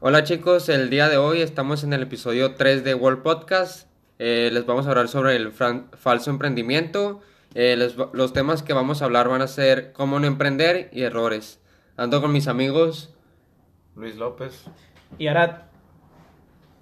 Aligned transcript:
Hola 0.00 0.24
chicos, 0.24 0.68
el 0.68 0.90
día 0.90 1.08
de 1.08 1.16
hoy 1.16 1.40
estamos 1.40 1.82
en 1.82 1.92
el 1.92 2.02
episodio 2.02 2.54
3 2.54 2.84
de 2.84 2.94
World 2.94 3.22
Podcast. 3.22 3.88
Eh, 4.18 4.50
les 4.52 4.66
vamos 4.66 4.86
a 4.86 4.90
hablar 4.90 5.08
sobre 5.08 5.36
el 5.36 5.52
falso 5.52 6.30
emprendimiento. 6.30 7.20
Eh, 7.54 7.76
les 7.76 7.96
los 8.12 8.32
temas 8.34 8.62
que 8.62 8.74
vamos 8.74 9.00
a 9.00 9.06
hablar 9.06 9.28
van 9.28 9.40
a 9.40 9.46
ser 9.48 9.92
cómo 9.92 10.20
no 10.20 10.26
emprender 10.26 10.90
y 10.92 11.02
errores. 11.02 11.60
Ando 11.96 12.20
con 12.20 12.30
mis 12.32 12.46
amigos. 12.46 13.14
Luis 13.94 14.16
López. 14.16 14.64
Y 15.18 15.28
ahora, 15.28 15.70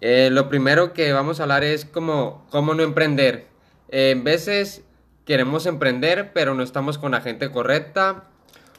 Eh, 0.01 0.29
lo 0.31 0.49
primero 0.49 0.93
que 0.93 1.13
vamos 1.13 1.39
a 1.39 1.45
hablar 1.45 1.63
es 1.65 1.85
como 1.85 2.47
cómo 2.51 2.75
no 2.75 2.83
emprender. 2.83 3.47
Eh, 3.91 4.11
en 4.11 4.25
veces 4.25 4.83
queremos 5.25 5.67
emprender, 5.67 6.33
pero 6.35 6.55
no 6.55 6.63
estamos 6.65 6.99
con 6.99 7.13
la 7.13 7.21
gente 7.21 7.51
correcta. 7.51 8.25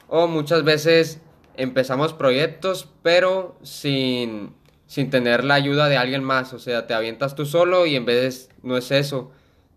O 0.08 0.28
muchas 0.28 0.62
veces 0.62 1.20
empezamos 1.56 2.12
proyectos, 2.12 2.88
pero 3.02 3.58
sin, 3.62 4.54
sin 4.86 5.10
tener 5.10 5.44
la 5.44 5.54
ayuda 5.54 5.88
de 5.88 5.96
alguien 5.96 6.24
más. 6.24 6.52
O 6.52 6.58
sea, 6.58 6.86
te 6.86 6.94
avientas 6.94 7.34
tú 7.34 7.46
solo 7.46 7.86
y 7.86 7.96
en 7.96 8.04
vez 8.04 8.50
no 8.62 8.76
es 8.76 8.90
eso. 8.90 9.32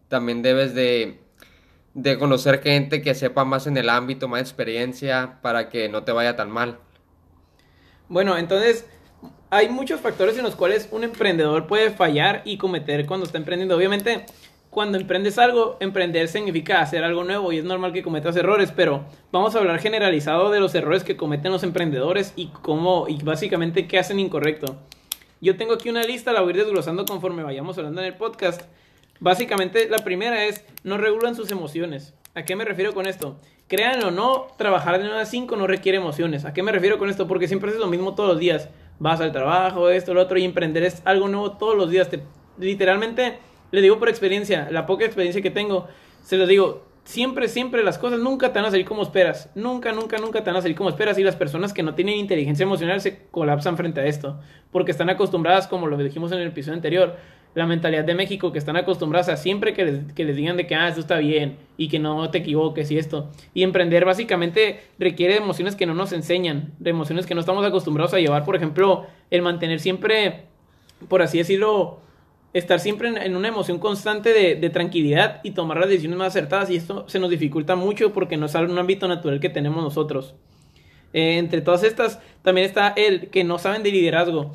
También 0.07 0.41
debes 0.41 0.73
de, 0.73 1.20
de 1.94 2.18
conocer 2.18 2.62
gente 2.62 3.02
que 3.02 3.16
sepa 3.16 3.45
más 3.45 3.68
en 3.68 3.77
el 3.77 3.90
ámbito, 3.90 4.27
más 4.27 4.41
experiencia, 4.41 5.40
para 5.41 5.70
que 5.70 5.90
no 5.90 6.04
te 6.04 6.12
vaya 6.12 6.35
tan 6.35 6.49
mal. 6.49 6.80
bueno, 8.07 8.38
entonces 8.38 8.85
hay 9.52 9.70
muchos 9.70 9.99
factores 9.99 10.38
en 10.38 10.43
los 10.43 10.55
cuales 10.55 10.90
un 10.91 11.04
emprendedor 11.04 11.68
puede 11.68 11.91
fallar 11.91 12.41
y 12.46 12.57
cometer 12.57 13.05
cuando 13.05 13.26
está 13.26 13.38
emprendiendo. 13.38 13.76
Obviamente, 13.76 14.26
cuando 14.70 15.00
emprendes 15.00 15.40
algo, 15.40 15.78
emprender 15.80 16.28
significa 16.28 16.82
hacer 16.82 17.04
algo 17.04 17.23
nuevo 17.23 17.52
y 17.52 17.58
es 17.58 17.64
normal 17.64 17.91
que 17.91 18.04
cometas 18.04 18.36
errores, 18.36 18.72
pero 18.72 19.05
vamos 19.32 19.55
a 19.55 19.60
hablar 19.60 19.80
generalizado 19.80 20.52
de 20.52 20.60
los 20.60 20.76
errores 20.76 21.04
que 21.04 21.18
cometen 21.18 21.52
los 21.52 21.64
emprendedores 21.64 22.34
y 22.36 22.48
cómo, 22.62 23.08
y 23.08 23.18
básicamente 23.24 23.88
qué 23.88 23.98
hacen 23.98 24.20
incorrecto. 24.20 24.77
Yo 25.41 25.58
tengo 25.58 25.74
aquí 25.74 25.90
una 25.90 26.04
lista, 26.04 26.34
la 26.34 26.41
voy 26.41 26.50
a 26.50 26.58
ir 26.58 26.63
desglosando 26.63 27.05
conforme 27.05 27.44
vayamos 27.44 27.77
hablando 27.77 28.02
en 28.02 28.08
el 28.08 28.13
podcast. 28.13 28.62
Básicamente, 29.20 29.90
la 29.90 29.99
primera 29.99 30.46
es 30.46 30.63
no 30.84 30.98
regulan 30.98 31.34
sus 31.34 31.49
emociones. 31.49 32.13
¿A 32.36 32.43
qué 32.43 32.55
me 32.55 32.65
refiero 32.65 32.93
con 32.93 33.08
esto? 33.08 33.40
Créanlo 33.68 34.10
o 34.10 34.12
no, 34.12 34.48
trabajar 34.58 34.99
de 34.99 35.05
9 35.05 35.21
a 35.21 35.26
5 35.26 35.55
no 35.55 35.65
requiere 35.65 35.98
emociones. 35.98 36.46
¿A 36.46 36.54
qué 36.54 36.62
me 36.62 36.71
refiero 36.71 36.98
con 36.98 37.10
esto? 37.10 37.27
Porque 37.27 37.48
siempre 37.48 37.70
haces 37.70 37.82
lo 37.82 37.88
mismo 37.88 38.15
todos 38.15 38.30
los 38.30 38.40
días. 38.40 38.70
Vas 38.99 39.20
al 39.20 39.32
trabajo, 39.32 39.90
esto, 39.90 40.13
lo 40.13 40.21
otro, 40.21 40.38
y 40.38 40.46
emprender 40.46 40.84
es 40.84 41.02
algo 41.05 41.27
nuevo 41.27 41.54
todos 41.54 41.76
los 41.76 41.90
días. 41.90 42.10
Te, 42.10 42.21
literalmente, 42.58 43.40
le 43.71 43.81
digo 43.81 43.99
por 43.99 44.09
experiencia, 44.09 44.67
la 44.71 44.85
poca 44.85 45.05
experiencia 45.05 45.41
que 45.41 45.51
tengo, 45.51 45.87
se 46.23 46.37
lo 46.37 46.48
digo, 46.48 46.89
siempre, 47.09 47.48
siempre 47.48 47.84
las 47.84 47.98
cosas 47.98 48.20
nunca 48.20 48.53
te 48.53 48.59
van 48.59 48.67
a 48.67 48.71
salir 48.71 48.85
como 48.85 49.01
esperas. 49.01 49.49
Nunca, 49.55 49.91
nunca, 49.91 50.17
nunca 50.17 50.43
te 50.43 50.49
van 50.51 50.57
a 50.57 50.62
salir 50.62 50.77
como 50.77 50.89
esperas. 50.89 51.17
Y 51.17 51.23
las 51.23 51.35
personas 51.35 51.73
que 51.73 51.81
no 51.81 51.95
tienen 51.95 52.15
inteligencia 52.15 52.63
emocional 52.63 53.01
se 53.01 53.25
colapsan 53.31 53.77
frente 53.77 54.01
a 54.01 54.05
esto. 54.05 54.40
Porque 54.71 54.91
están 54.91 55.09
acostumbradas, 55.09 55.67
como 55.67 55.87
lo 55.87 55.97
dijimos 55.97 56.31
en 56.31 56.40
el 56.40 56.47
episodio 56.49 56.75
anterior, 56.75 57.17
la 57.55 57.65
mentalidad 57.65 58.03
de 58.03 58.13
México, 58.13 58.51
que 58.51 58.59
están 58.59 58.77
acostumbradas 58.77 59.27
a 59.29 59.37
siempre 59.37 59.73
que 59.73 59.85
les, 59.85 60.13
que 60.13 60.23
les 60.23 60.35
digan 60.35 60.55
de 60.55 60.67
que, 60.67 60.75
ah, 60.75 60.87
esto 60.87 61.01
está 61.01 61.17
bien 61.17 61.57
y 61.77 61.87
que 61.87 61.97
no 61.97 62.29
te 62.29 62.37
equivoques 62.37 62.91
y 62.91 62.99
esto. 62.99 63.31
Y 63.55 63.63
emprender 63.63 64.06
básicamente 64.06 64.81
requiere 65.00 65.34
de 65.34 65.40
emociones 65.40 65.75
que 65.75 65.88
no 65.88 65.95
nos 65.95 66.12
enseñan, 66.12 66.73
de 66.78 66.91
emociones 66.91 67.25
que 67.25 67.34
no 67.34 67.40
estamos 67.40 67.66
acostumbrados 67.66 68.13
a 68.13 68.19
llevar. 68.19 68.45
Por 68.45 68.56
ejemplo, 68.56 69.07
el 69.31 69.41
mantener 69.41 69.79
siempre, 69.79 70.45
por 71.07 71.23
así 71.23 71.40
decirlo, 71.40 72.01
estar 72.53 72.80
siempre 72.80 73.09
en, 73.09 73.36
una 73.36 73.47
emoción 73.47 73.80
constante 73.80 74.34
de, 74.34 74.69
tranquilidad 74.69 75.42
y 75.44 75.52
tomar 75.52 75.78
las 75.78 75.90
decisiones 75.90 76.18
más 76.18 76.30
acertadas. 76.30 76.69
Y 76.69 76.75
esto 76.75 77.06
se 77.08 77.19
nos 77.19 77.30
dificulta 77.30 77.75
mucho 77.75 78.14
porque 78.14 78.38
no 78.38 78.47
es 78.47 78.56
un 78.56 78.78
ámbito 78.78 79.08
natural 79.08 79.40
que 79.40 79.50
tenemos 79.50 79.84
nosotros. 79.84 80.36
Eh, 81.14 81.38
entre 81.38 81.62
todas 81.62 81.84
estas, 81.84 82.20
también 82.42 82.68
está 82.68 82.90
el 82.90 83.30
que 83.30 83.44
no 83.44 83.58
saben 83.58 83.84
de 83.84 83.92
liderazgo. 83.92 84.53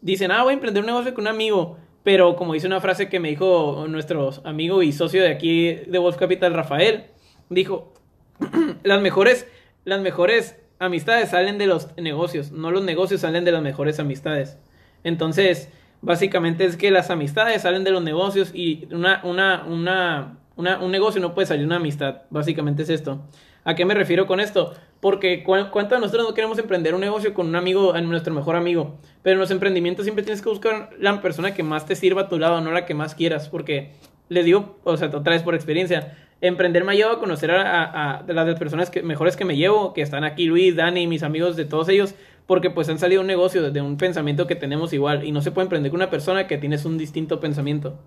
Dicen, 0.00 0.30
ah, 0.30 0.42
voy 0.42 0.52
a 0.52 0.54
emprender 0.54 0.82
un 0.82 0.86
negocio 0.86 1.14
con 1.14 1.24
un 1.24 1.28
amigo. 1.28 1.78
Pero 2.02 2.36
como 2.36 2.52
dice 2.52 2.66
una 2.66 2.82
frase 2.82 3.08
que 3.08 3.18
me 3.18 3.30
dijo 3.30 3.86
nuestro 3.88 4.30
amigo 4.44 4.82
y 4.82 4.92
socio 4.92 5.22
de 5.22 5.30
aquí 5.30 5.72
de 5.72 5.98
Wolf 5.98 6.16
Capital, 6.16 6.52
Rafael, 6.52 7.06
dijo, 7.48 7.94
las 8.82 9.00
mejores, 9.00 9.46
las 9.84 10.02
mejores 10.02 10.58
amistades 10.78 11.30
salen 11.30 11.56
de 11.56 11.66
los 11.66 11.96
negocios, 11.96 12.52
no 12.52 12.70
los 12.70 12.84
negocios 12.84 13.22
salen 13.22 13.46
de 13.46 13.52
las 13.52 13.62
mejores 13.62 13.98
amistades. 14.00 14.58
Entonces, 15.02 15.70
básicamente 16.04 16.64
es 16.64 16.76
que 16.76 16.90
las 16.90 17.10
amistades 17.10 17.62
salen 17.62 17.84
de 17.84 17.90
los 17.90 18.02
negocios 18.02 18.50
y 18.54 18.86
una, 18.92 19.20
una, 19.24 19.64
una, 19.66 20.38
una- 20.56 20.78
un 20.78 20.90
negocio 20.92 21.20
no 21.20 21.34
puede 21.34 21.46
salir 21.46 21.66
una 21.66 21.76
amistad. 21.76 22.22
Básicamente 22.30 22.82
es 22.82 22.90
esto. 22.90 23.22
¿A 23.64 23.74
qué 23.74 23.84
me 23.86 23.94
refiero 23.94 24.26
con 24.26 24.40
esto? 24.40 24.74
Porque 25.00 25.42
cu- 25.42 25.70
¿cuántos 25.70 25.98
de 25.98 26.00
nosotros 26.02 26.28
no 26.28 26.34
queremos 26.34 26.58
emprender 26.58 26.94
un 26.94 27.00
negocio 27.00 27.32
con 27.32 27.46
un 27.48 27.56
amigo, 27.56 27.98
nuestro 28.02 28.34
mejor 28.34 28.56
amigo? 28.56 28.98
Pero 29.22 29.34
en 29.34 29.40
los 29.40 29.50
emprendimientos 29.50 30.04
siempre 30.04 30.22
tienes 30.22 30.42
que 30.42 30.50
buscar 30.50 30.90
la 30.98 31.20
persona 31.22 31.54
que 31.54 31.62
más 31.62 31.86
te 31.86 31.96
sirva 31.96 32.22
a 32.22 32.28
tu 32.28 32.38
lado, 32.38 32.60
no 32.60 32.70
la 32.72 32.84
que 32.84 32.92
más 32.94 33.14
quieras. 33.14 33.48
Porque 33.48 33.92
les 34.28 34.44
digo, 34.44 34.78
o 34.84 34.96
sea, 34.98 35.08
otra 35.08 35.32
vez 35.32 35.42
por 35.42 35.54
experiencia, 35.54 36.16
emprender 36.42 36.84
me 36.84 36.92
ha 36.92 36.94
llevado 36.94 37.16
a 37.16 37.20
conocer 37.20 37.50
a, 37.52 38.22
las 38.26 38.58
personas 38.58 38.90
que, 38.90 39.02
mejores 39.02 39.36
que 39.36 39.46
me 39.46 39.56
llevo, 39.56 39.94
que 39.94 40.02
están 40.02 40.24
aquí, 40.24 40.44
Luis, 40.44 40.76
Dani, 40.76 41.06
mis 41.06 41.22
amigos 41.22 41.56
de 41.56 41.64
todos 41.64 41.88
ellos, 41.88 42.14
porque 42.46 42.70
pues 42.70 42.88
han 42.88 42.98
salido 42.98 43.20
un 43.20 43.26
negocio 43.26 43.70
de 43.70 43.80
un 43.80 43.96
pensamiento 43.96 44.46
que 44.46 44.54
tenemos 44.56 44.92
igual 44.92 45.24
y 45.24 45.32
no 45.32 45.40
se 45.42 45.50
puede 45.50 45.64
emprender 45.64 45.90
con 45.90 45.98
una 46.00 46.10
persona 46.10 46.46
que 46.46 46.58
tienes 46.58 46.84
un 46.84 46.98
distinto 46.98 47.40
pensamiento. 47.40 47.98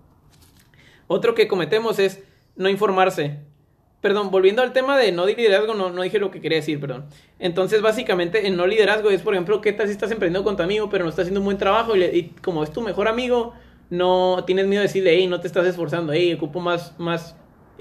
Otro 1.06 1.34
que 1.34 1.48
cometemos 1.48 1.98
es 1.98 2.22
no 2.56 2.68
informarse. 2.68 3.38
Perdón, 4.00 4.30
volviendo 4.30 4.62
al 4.62 4.72
tema 4.72 4.96
de 4.96 5.10
no 5.10 5.26
liderazgo, 5.26 5.74
no, 5.74 5.90
no 5.90 6.02
dije 6.02 6.20
lo 6.20 6.30
que 6.30 6.40
quería 6.40 6.58
decir, 6.58 6.78
perdón. 6.78 7.06
Entonces, 7.40 7.82
básicamente, 7.82 8.46
el 8.46 8.56
no 8.56 8.66
liderazgo 8.66 9.10
es, 9.10 9.22
por 9.22 9.34
ejemplo, 9.34 9.60
¿qué 9.60 9.72
tal 9.72 9.86
si 9.86 9.92
estás 9.92 10.12
emprendiendo 10.12 10.44
con 10.44 10.56
tu 10.56 10.62
amigo, 10.62 10.88
pero 10.88 11.02
no 11.04 11.10
estás 11.10 11.24
haciendo 11.24 11.40
un 11.40 11.46
buen 11.46 11.58
trabajo 11.58 11.96
y, 11.96 11.98
le- 11.98 12.16
y 12.16 12.22
como 12.42 12.62
es 12.62 12.72
tu 12.72 12.80
mejor 12.80 13.08
amigo, 13.08 13.54
no 13.90 14.44
tienes 14.46 14.66
miedo 14.68 14.82
de 14.82 14.86
decirle, 14.86 15.16
hey, 15.16 15.26
no 15.26 15.40
te 15.40 15.48
estás 15.48 15.66
esforzando, 15.66 16.12
hey, 16.12 16.32
ocupo 16.34 16.60
más, 16.60 16.94
más 16.98 17.34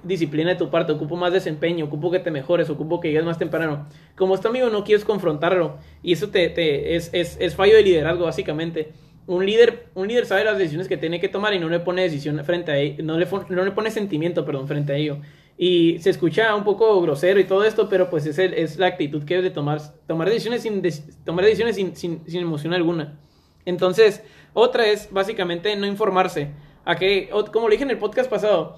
disciplina 0.03 0.51
de 0.51 0.55
tu 0.55 0.69
parte, 0.69 0.91
ocupo 0.91 1.15
más 1.15 1.33
desempeño, 1.33 1.85
ocupo 1.85 2.11
que 2.11 2.19
te 2.19 2.31
mejores, 2.31 2.69
ocupo 2.69 2.99
que 2.99 3.09
llegues 3.09 3.25
más 3.25 3.37
temprano. 3.37 3.87
Como 4.15 4.35
es 4.35 4.41
tu 4.41 4.47
amigo, 4.47 4.69
no 4.69 4.83
quieres 4.83 5.05
confrontarlo. 5.05 5.77
Y 6.03 6.13
eso 6.13 6.29
te, 6.29 6.95
es, 6.95 7.09
es, 7.13 7.37
es 7.39 7.55
fallo 7.55 7.75
de 7.75 7.83
liderazgo, 7.83 8.25
básicamente. 8.25 8.93
Un 9.25 9.45
líder, 9.45 9.87
un 9.93 10.07
líder 10.07 10.25
sabe 10.25 10.45
las 10.45 10.57
decisiones 10.57 10.87
que 10.87 10.95
tiene 10.97 11.19
que 11.19 11.27
tomar 11.27 11.53
y 11.53 11.59
no 11.59 11.67
le 11.67 11.79
pone 11.81 12.01
decisión 12.01 12.41
frente 12.45 12.71
a 12.71 12.77
ello, 12.77 13.03
no 13.03 13.17
le, 13.17 13.27
no 13.49 13.65
le 13.65 13.71
pone 13.71 13.91
sentimiento, 13.91 14.45
perdón, 14.45 14.67
frente 14.67 14.93
a 14.93 14.95
ello. 14.95 15.17
Y 15.57 15.99
se 15.99 16.11
escucha 16.11 16.55
un 16.55 16.63
poco 16.63 17.01
grosero 17.01 17.39
y 17.39 17.43
todo 17.43 17.63
esto, 17.65 17.89
pero 17.89 18.09
pues 18.09 18.25
es, 18.25 18.37
el- 18.39 18.53
es 18.53 18.77
la 18.77 18.87
actitud 18.87 19.23
que 19.25 19.33
debe 19.35 19.49
de 19.49 19.53
tomar, 19.55 19.81
tomar 20.07 20.29
decisiones 20.29 20.61
sin, 20.61 20.81
tomar 21.25 21.43
decisiones 21.43 21.75
sin, 21.75 21.95
sin, 21.95 22.21
sin 22.29 22.41
emoción 22.41 22.73
alguna. 22.73 23.19
Entonces, 23.65 24.23
otra 24.53 24.87
es 24.87 25.09
básicamente 25.11 25.75
no 25.75 25.85
informarse. 25.87 26.51
A 26.85 26.95
que, 26.95 27.29
como 27.51 27.67
lo 27.67 27.71
dije 27.71 27.83
en 27.83 27.89
el 27.89 27.97
podcast 27.97 28.29
pasado, 28.29 28.77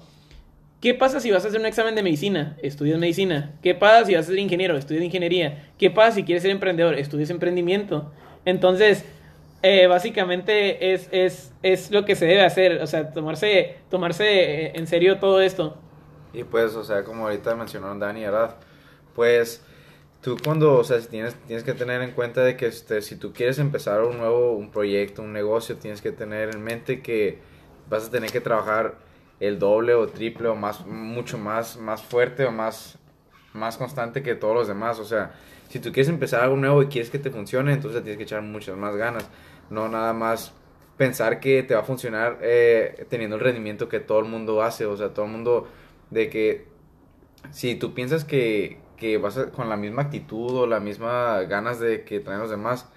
¿qué 0.80 0.94
pasa 0.94 1.20
si 1.20 1.30
vas 1.30 1.44
a 1.44 1.48
hacer 1.48 1.60
un 1.60 1.66
examen 1.66 1.94
de 1.94 2.02
medicina? 2.02 2.56
Estudias 2.62 2.98
medicina. 2.98 3.54
¿Qué 3.62 3.74
pasa 3.74 4.06
si 4.06 4.14
vas 4.14 4.26
a 4.26 4.28
ser 4.28 4.38
ingeniero? 4.38 4.76
Estudias 4.76 5.04
ingeniería. 5.04 5.70
¿Qué 5.78 5.90
pasa 5.90 6.16
si 6.16 6.24
quieres 6.24 6.42
ser 6.42 6.50
emprendedor? 6.50 6.94
Estudias 6.94 7.30
emprendimiento. 7.30 8.12
Entonces, 8.44 9.04
eh, 9.62 9.86
básicamente 9.86 10.92
es, 10.92 11.08
es, 11.12 11.52
es 11.62 11.90
lo 11.90 12.04
que 12.04 12.16
se 12.16 12.26
debe 12.26 12.42
hacer. 12.42 12.82
O 12.82 12.86
sea, 12.86 13.12
tomarse, 13.12 13.76
tomarse 13.90 14.24
eh, 14.24 14.72
en 14.74 14.86
serio 14.86 15.18
todo 15.18 15.40
esto. 15.40 15.76
Y 16.32 16.44
pues, 16.44 16.74
o 16.74 16.84
sea, 16.84 17.04
como 17.04 17.24
ahorita 17.24 17.54
mencionaron 17.54 17.98
Dani 17.98 18.20
y 18.20 18.24
Arad, 18.24 18.54
pues 19.14 19.62
tú 20.22 20.36
cuando, 20.42 20.78
o 20.78 20.84
sea, 20.84 20.98
tienes, 21.00 21.34
tienes 21.46 21.64
que 21.64 21.74
tener 21.74 22.02
en 22.02 22.12
cuenta 22.12 22.42
de 22.42 22.56
que 22.56 22.66
este, 22.66 23.02
si 23.02 23.16
tú 23.16 23.32
quieres 23.32 23.58
empezar 23.58 24.02
un 24.02 24.18
nuevo, 24.18 24.52
un 24.52 24.70
proyecto, 24.70 25.22
un 25.22 25.32
negocio, 25.32 25.76
tienes 25.76 26.00
que 26.00 26.12
tener 26.12 26.54
en 26.54 26.62
mente 26.62 27.02
que 27.02 27.38
vas 27.88 28.06
a 28.06 28.10
tener 28.10 28.30
que 28.30 28.40
trabajar 28.40 29.09
el 29.40 29.58
doble 29.58 29.94
o 29.94 30.08
triple 30.08 30.48
o 30.48 30.54
más, 30.56 30.86
mucho 30.86 31.38
más, 31.38 31.76
más 31.78 32.02
fuerte 32.02 32.44
o 32.46 32.52
más, 32.52 32.98
más 33.54 33.76
constante 33.76 34.22
que 34.22 34.34
todos 34.34 34.54
los 34.54 34.68
demás. 34.68 34.98
O 34.98 35.04
sea, 35.04 35.32
si 35.68 35.80
tú 35.80 35.92
quieres 35.92 36.08
empezar 36.08 36.42
algo 36.42 36.56
nuevo 36.56 36.82
y 36.82 36.86
quieres 36.88 37.10
que 37.10 37.18
te 37.18 37.30
funcione, 37.30 37.72
entonces 37.72 38.02
tienes 38.02 38.18
que 38.18 38.24
echar 38.24 38.42
muchas 38.42 38.76
más 38.76 38.96
ganas. 38.96 39.28
No 39.70 39.88
nada 39.88 40.12
más 40.12 40.52
pensar 40.96 41.40
que 41.40 41.62
te 41.62 41.74
va 41.74 41.80
a 41.80 41.84
funcionar 41.84 42.38
eh, 42.42 43.06
teniendo 43.08 43.36
el 43.36 43.42
rendimiento 43.42 43.88
que 43.88 44.00
todo 44.00 44.20
el 44.20 44.26
mundo 44.26 44.62
hace. 44.62 44.86
O 44.86 44.96
sea, 44.96 45.14
todo 45.14 45.26
el 45.26 45.32
mundo 45.32 45.68
de 46.10 46.28
que 46.30 46.66
si 47.52 47.74
tú 47.76 47.94
piensas 47.94 48.24
que, 48.24 48.78
que 48.96 49.18
vas 49.18 49.36
a- 49.38 49.50
con 49.50 49.68
la 49.68 49.76
misma 49.76 50.02
actitud 50.02 50.56
o 50.56 50.66
la 50.66 50.80
misma 50.80 51.40
ganas 51.42 51.80
de 51.80 52.04
que 52.04 52.20
traen 52.20 52.40
los 52.40 52.50
demás, 52.50 52.88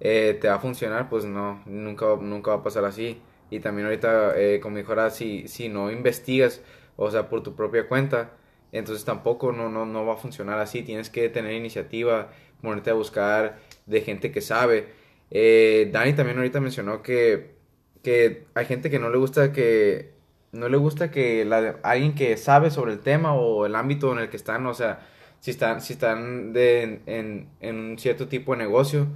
eh, 0.00 0.38
te 0.40 0.48
va 0.48 0.56
a 0.56 0.58
funcionar, 0.60 1.08
pues 1.08 1.24
no, 1.24 1.62
nunca, 1.66 2.06
nunca 2.20 2.52
va 2.52 2.58
a 2.58 2.62
pasar 2.62 2.84
así. 2.84 3.20
Y 3.50 3.60
también 3.60 3.86
ahorita, 3.86 4.38
eh, 4.38 4.60
como 4.60 4.76
dijo 4.76 4.92
ahora, 4.92 5.10
si, 5.10 5.48
si 5.48 5.68
no 5.68 5.90
investigas, 5.90 6.62
o 6.96 7.10
sea, 7.10 7.28
por 7.28 7.42
tu 7.42 7.54
propia 7.54 7.88
cuenta, 7.88 8.32
entonces 8.72 9.04
tampoco 9.04 9.52
no, 9.52 9.68
no, 9.68 9.86
no 9.86 10.04
va 10.04 10.14
a 10.14 10.16
funcionar 10.16 10.58
así. 10.58 10.82
Tienes 10.82 11.10
que 11.10 11.28
tener 11.28 11.52
iniciativa, 11.52 12.30
ponerte 12.60 12.90
a 12.90 12.94
buscar 12.94 13.58
de 13.86 14.00
gente 14.00 14.32
que 14.32 14.40
sabe. 14.40 14.88
Eh, 15.30 15.88
Dani 15.92 16.14
también 16.14 16.38
ahorita 16.38 16.60
mencionó 16.60 17.02
que, 17.02 17.56
que 18.02 18.46
hay 18.54 18.66
gente 18.66 18.90
que 18.90 18.98
no 18.98 19.10
le 19.10 19.18
gusta 19.18 19.52
que 19.52 20.14
no 20.52 20.68
le 20.68 20.76
gusta 20.76 21.10
que 21.10 21.44
la, 21.44 21.76
alguien 21.82 22.14
que 22.14 22.36
sabe 22.36 22.70
sobre 22.70 22.92
el 22.92 23.00
tema 23.00 23.34
o 23.34 23.66
el 23.66 23.74
ámbito 23.74 24.12
en 24.12 24.18
el 24.20 24.30
que 24.30 24.36
están, 24.36 24.66
o 24.66 24.74
sea, 24.74 25.06
si 25.40 25.50
están, 25.50 25.80
si 25.80 25.92
están 25.92 26.52
de, 26.52 27.00
en, 27.06 27.48
en 27.60 27.76
un 27.76 27.98
cierto 27.98 28.28
tipo 28.28 28.52
de 28.52 28.58
negocio 28.58 29.06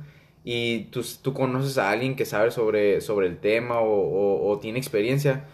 y 0.45 0.85
tú, 0.87 1.03
tú 1.23 1.35
conoces 1.35 1.79
a 1.79 1.91
alguien 1.91 2.17
que 2.17 2.25
sabe 2.27 2.51
sobre, 2.51 3.01
sobre 3.01 3.27
el 3.29 3.39
tema 3.39 3.81
o, 3.81 4.51
o- 4.51 4.59
tiene 4.61 4.79
experiencia, 4.79 5.47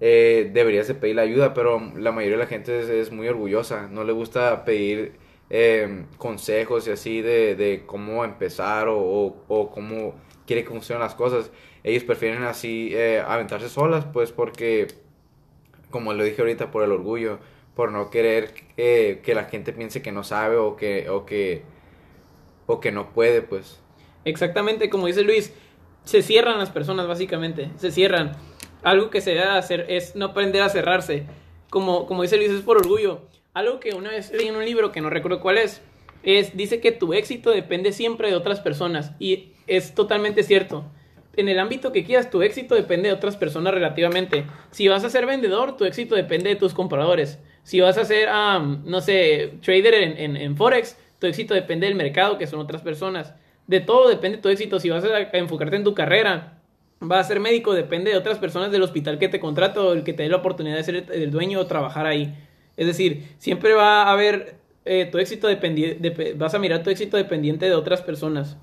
eh, 0.00 0.50
deberías 0.52 0.88
de 0.88 0.94
pedirle 0.94 1.22
ayuda, 1.22 1.54
pero 1.54 1.80
la 1.96 2.12
mayoría 2.12 2.38
de 2.38 2.44
la 2.44 2.48
gente 2.48 3.00
es, 3.00 3.12
muy 3.12 3.28
orgullosa, 3.28 3.88
no 3.88 4.04
le 4.04 4.12
gusta 4.12 4.64
pedir 4.64 5.14
eh, 5.50 6.06
consejos 6.18 6.86
y 6.88 6.90
así 6.92 7.20
de, 7.22 7.54
de 7.56 7.84
cómo 7.86 8.24
empezar 8.24 8.88
o, 8.88 8.98
o- 9.00 9.44
o 9.48 9.70
cómo 9.70 10.14
quiere 10.46 10.64
que 10.64 10.70
funcionen 10.70 11.02
las 11.02 11.14
cosas. 11.14 11.50
Ellos 11.84 12.04
prefieren 12.04 12.42
así 12.44 12.90
eh, 12.94 13.22
aventarse 13.26 13.68
solas, 13.68 14.06
pues 14.12 14.32
porque, 14.32 14.88
como 15.90 16.12
lo 16.14 16.24
dije 16.24 16.40
ahorita, 16.42 16.70
por 16.70 16.82
el 16.84 16.92
orgullo, 16.92 17.38
por 17.74 17.92
no 17.92 18.10
querer 18.10 18.54
eh, 18.76 19.20
que 19.24 19.34
la 19.34 19.44
gente 19.44 19.72
piense 19.72 20.02
que 20.02 20.12
no 20.12 20.24
sabe 20.24 20.56
o 20.56 20.76
que, 20.76 21.08
o 21.10 21.26
que, 21.26 21.62
o 22.66 22.80
que 22.80 22.92
no 22.92 23.12
puede, 23.12 23.42
pues. 23.42 23.81
Exactamente, 24.24 24.88
como 24.90 25.06
dice 25.06 25.22
Luis, 25.22 25.52
se 26.04 26.22
cierran 26.22 26.58
las 26.58 26.70
personas 26.70 27.06
básicamente, 27.06 27.70
se 27.76 27.90
cierran. 27.90 28.32
Algo 28.82 29.10
que 29.10 29.20
se 29.20 29.30
debe 29.30 29.44
hacer 29.44 29.86
es 29.88 30.16
no 30.16 30.26
aprender 30.26 30.62
a 30.62 30.68
cerrarse. 30.68 31.24
Como, 31.70 32.06
como 32.06 32.22
dice 32.22 32.36
Luis, 32.36 32.50
es 32.50 32.62
por 32.62 32.76
orgullo. 32.78 33.20
Algo 33.54 33.80
que 33.80 33.94
una 33.94 34.10
vez 34.10 34.32
leí 34.32 34.48
en 34.48 34.56
un 34.56 34.64
libro 34.64 34.92
que 34.92 35.00
no 35.00 35.10
recuerdo 35.10 35.40
cuál 35.40 35.58
es, 35.58 35.80
es, 36.22 36.56
dice 36.56 36.80
que 36.80 36.92
tu 36.92 37.14
éxito 37.14 37.50
depende 37.50 37.92
siempre 37.92 38.28
de 38.28 38.36
otras 38.36 38.60
personas. 38.60 39.12
Y 39.18 39.52
es 39.66 39.94
totalmente 39.94 40.42
cierto. 40.42 40.84
En 41.34 41.48
el 41.48 41.58
ámbito 41.58 41.92
que 41.92 42.04
quieras, 42.04 42.30
tu 42.30 42.42
éxito 42.42 42.74
depende 42.74 43.08
de 43.08 43.14
otras 43.14 43.36
personas 43.36 43.72
relativamente. 43.72 44.44
Si 44.70 44.88
vas 44.88 45.04
a 45.04 45.10
ser 45.10 45.26
vendedor, 45.26 45.76
tu 45.76 45.84
éxito 45.84 46.14
depende 46.14 46.50
de 46.50 46.56
tus 46.56 46.74
compradores. 46.74 47.38
Si 47.62 47.80
vas 47.80 47.96
a 47.98 48.04
ser, 48.04 48.28
am, 48.28 48.82
no 48.84 49.00
sé, 49.00 49.54
trader 49.62 49.94
en, 49.94 50.18
en- 50.18 50.36
en 50.36 50.56
Forex, 50.56 50.98
tu 51.20 51.26
éxito 51.28 51.54
depende 51.54 51.86
del 51.86 51.94
mercado, 51.94 52.36
que 52.36 52.46
son 52.48 52.58
otras 52.60 52.82
personas. 52.82 53.34
De 53.66 53.80
todo 53.80 54.08
depende 54.08 54.38
tu 54.38 54.48
éxito. 54.48 54.80
Si 54.80 54.90
vas 54.90 55.04
a, 55.04 55.20
enfocarte 55.36 55.76
en 55.76 55.84
tu 55.84 55.94
carrera, 55.94 56.60
vas 57.00 57.26
a 57.26 57.28
ser 57.28 57.40
médico, 57.40 57.74
depende 57.74 58.10
de 58.10 58.16
otras 58.16 58.38
personas 58.38 58.70
del 58.72 58.82
hospital 58.82 59.18
que 59.18 59.28
te 59.28 59.40
contrata 59.40 59.80
o 59.80 59.92
el 59.92 60.04
que 60.04 60.12
te 60.12 60.24
dé 60.24 60.28
la 60.28 60.38
oportunidad 60.38 60.76
de 60.76 60.84
ser 60.84 61.06
el, 61.10 61.30
dueño 61.30 61.60
o 61.60 61.66
trabajar 61.66 62.06
ahí. 62.06 62.34
Es 62.76 62.86
decir, 62.86 63.34
siempre 63.38 63.74
va 63.74 64.04
a 64.04 64.12
haber 64.12 64.56
eh, 64.84 65.08
tu 65.10 65.18
éxito 65.18 65.46
dependiente, 65.46 66.34
vas 66.36 66.54
a 66.54 66.58
mirar 66.58 66.82
tu 66.82 66.90
éxito 66.90 67.16
dependiente 67.16 67.66
de 67.66 67.74
otras 67.74 68.02
personas. 68.02 68.56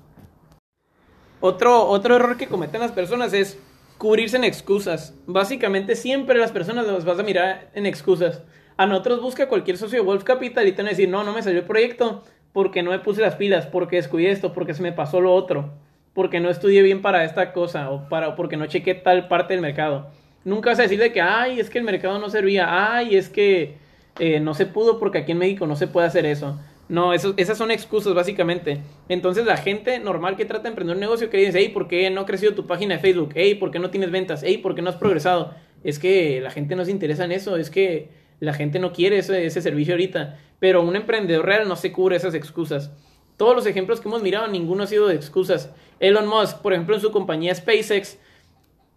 Otro, 1.40 1.86
otro 1.86 2.16
error 2.16 2.36
que 2.36 2.48
cometen 2.48 2.80
las 2.80 2.92
personas 2.92 3.32
es 3.32 3.58
cubrirse 3.96 4.36
en 4.36 4.44
excusas. 4.44 5.14
Básicamente 5.26 5.96
siempre 5.96 6.38
las 6.38 6.52
personas 6.52 6.86
las 6.86 7.04
vas 7.04 7.18
a 7.18 7.22
mirar 7.22 7.70
en 7.74 7.86
excusas. 7.86 8.42
A 8.76 8.86
nosotros 8.86 9.20
busca 9.20 9.48
cualquier 9.48 9.76
socio 9.76 10.00
de 10.00 10.06
Wolf 10.06 10.24
Capital 10.24 10.66
y 10.66 10.72
te 10.72 10.78
van 10.78 10.86
a 10.86 10.90
decir, 10.90 11.08
no, 11.08 11.22
no 11.22 11.34
me 11.34 11.42
salió 11.42 11.60
el 11.60 11.66
proyecto 11.66 12.22
porque 12.52 12.82
no 12.82 12.90
me 12.90 12.98
puse 12.98 13.20
las 13.20 13.36
pilas, 13.36 13.66
porque 13.66 13.96
descuidé 13.96 14.30
esto, 14.30 14.52
porque 14.52 14.74
se 14.74 14.82
me 14.82 14.92
pasó 14.92 15.20
lo 15.20 15.34
otro, 15.34 15.70
porque 16.14 16.40
no 16.40 16.50
estudié 16.50 16.82
bien 16.82 17.02
para 17.02 17.24
esta 17.24 17.52
cosa 17.52 17.90
o 17.90 18.08
para, 18.08 18.36
porque 18.36 18.56
no 18.56 18.66
chequé 18.66 18.94
tal 18.94 19.28
parte 19.28 19.54
del 19.54 19.62
mercado. 19.62 20.08
Nunca 20.44 20.70
vas 20.70 20.78
a 20.78 20.82
decir 20.82 20.98
de 20.98 21.12
que, 21.12 21.20
ay, 21.20 21.60
es 21.60 21.70
que 21.70 21.78
el 21.78 21.84
mercado 21.84 22.18
no 22.18 22.30
servía, 22.30 22.96
ay, 22.96 23.16
es 23.16 23.28
que 23.28 23.76
eh, 24.18 24.40
no 24.40 24.54
se 24.54 24.66
pudo 24.66 24.98
porque 24.98 25.18
aquí 25.18 25.32
en 25.32 25.38
México 25.38 25.66
no 25.66 25.76
se 25.76 25.86
puede 25.86 26.06
hacer 26.06 26.26
eso. 26.26 26.58
No, 26.88 27.14
eso, 27.14 27.34
esas 27.36 27.56
son 27.56 27.70
excusas 27.70 28.14
básicamente. 28.14 28.80
Entonces 29.08 29.46
la 29.46 29.56
gente 29.56 30.00
normal 30.00 30.36
que 30.36 30.44
trata 30.44 30.64
de 30.64 30.70
emprender 30.70 30.96
un 30.96 31.00
negocio 31.00 31.30
que 31.30 31.36
dice, 31.36 31.58
hey, 31.60 31.68
¿por 31.68 31.86
qué 31.86 32.10
no 32.10 32.22
ha 32.22 32.26
crecido 32.26 32.54
tu 32.54 32.66
página 32.66 32.96
de 32.96 33.00
Facebook? 33.00 33.30
Hey, 33.34 33.54
¿por 33.54 33.70
qué 33.70 33.78
no 33.78 33.90
tienes 33.90 34.10
ventas? 34.10 34.42
Hey, 34.42 34.58
¿por 34.58 34.74
qué 34.74 34.82
no 34.82 34.90
has 34.90 34.96
progresado? 34.96 35.54
Es 35.84 36.00
que 36.00 36.40
la 36.40 36.50
gente 36.50 36.74
no 36.74 36.84
se 36.84 36.90
interesa 36.90 37.24
en 37.24 37.32
eso, 37.32 37.56
es 37.56 37.70
que 37.70 38.08
la 38.40 38.54
gente 38.54 38.78
no 38.78 38.92
quiere 38.92 39.18
ese, 39.18 39.46
ese 39.46 39.62
servicio 39.62 39.94
ahorita. 39.94 40.38
Pero 40.58 40.82
un 40.82 40.96
emprendedor 40.96 41.46
real 41.46 41.68
no 41.68 41.76
se 41.76 41.92
cubre 41.92 42.16
esas 42.16 42.34
excusas. 42.34 42.90
Todos 43.36 43.54
los 43.54 43.66
ejemplos 43.66 44.00
que 44.00 44.08
hemos 44.08 44.22
mirado, 44.22 44.48
ninguno 44.48 44.82
ha 44.82 44.86
sido 44.86 45.06
de 45.08 45.14
excusas. 45.14 45.72
Elon 45.98 46.26
Musk, 46.26 46.58
por 46.58 46.72
ejemplo, 46.72 46.94
en 46.94 47.00
su 47.00 47.10
compañía 47.10 47.54
SpaceX, 47.54 48.18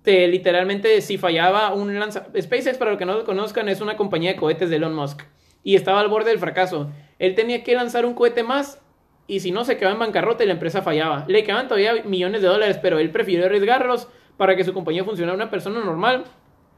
te, 0.01 0.27
literalmente 0.27 0.99
si 1.01 1.17
fallaba 1.17 1.73
un 1.73 1.97
lanza... 1.97 2.27
SpaceX, 2.37 2.77
para 2.77 2.91
los 2.91 2.97
que 2.97 3.05
no 3.05 3.13
lo 3.13 3.23
conozcan, 3.23 3.69
es 3.69 3.79
una 3.79 3.95
compañía 3.95 4.33
de 4.33 4.35
cohetes 4.35 4.69
de 4.69 4.75
Elon 4.75 4.93
Musk. 4.93 5.21
Y 5.63 5.75
estaba 5.75 6.01
al 6.01 6.09
borde 6.09 6.31
del 6.31 6.39
fracaso. 6.39 6.91
Él 7.19 7.35
tenía 7.35 7.63
que 7.63 7.73
lanzar 7.73 8.05
un 8.05 8.13
cohete 8.13 8.43
más 8.43 8.81
y 9.27 9.39
si 9.39 9.51
no 9.51 9.63
se 9.63 9.77
quedaba 9.77 9.93
en 9.93 9.99
bancarrota 9.99 10.43
y 10.43 10.47
la 10.47 10.53
empresa 10.53 10.81
fallaba. 10.81 11.25
Le 11.27 11.43
quedaban 11.43 11.67
todavía 11.67 12.03
millones 12.03 12.41
de 12.41 12.49
dólares, 12.49 12.77
pero 12.81 12.99
él 12.99 13.11
prefirió 13.11 13.45
arriesgarlos 13.45 14.09
para 14.35 14.55
que 14.57 14.65
su 14.65 14.73
compañía 14.73 15.05
funcionara. 15.05 15.35
Una 15.35 15.49
persona 15.49 15.79
normal 15.79 16.25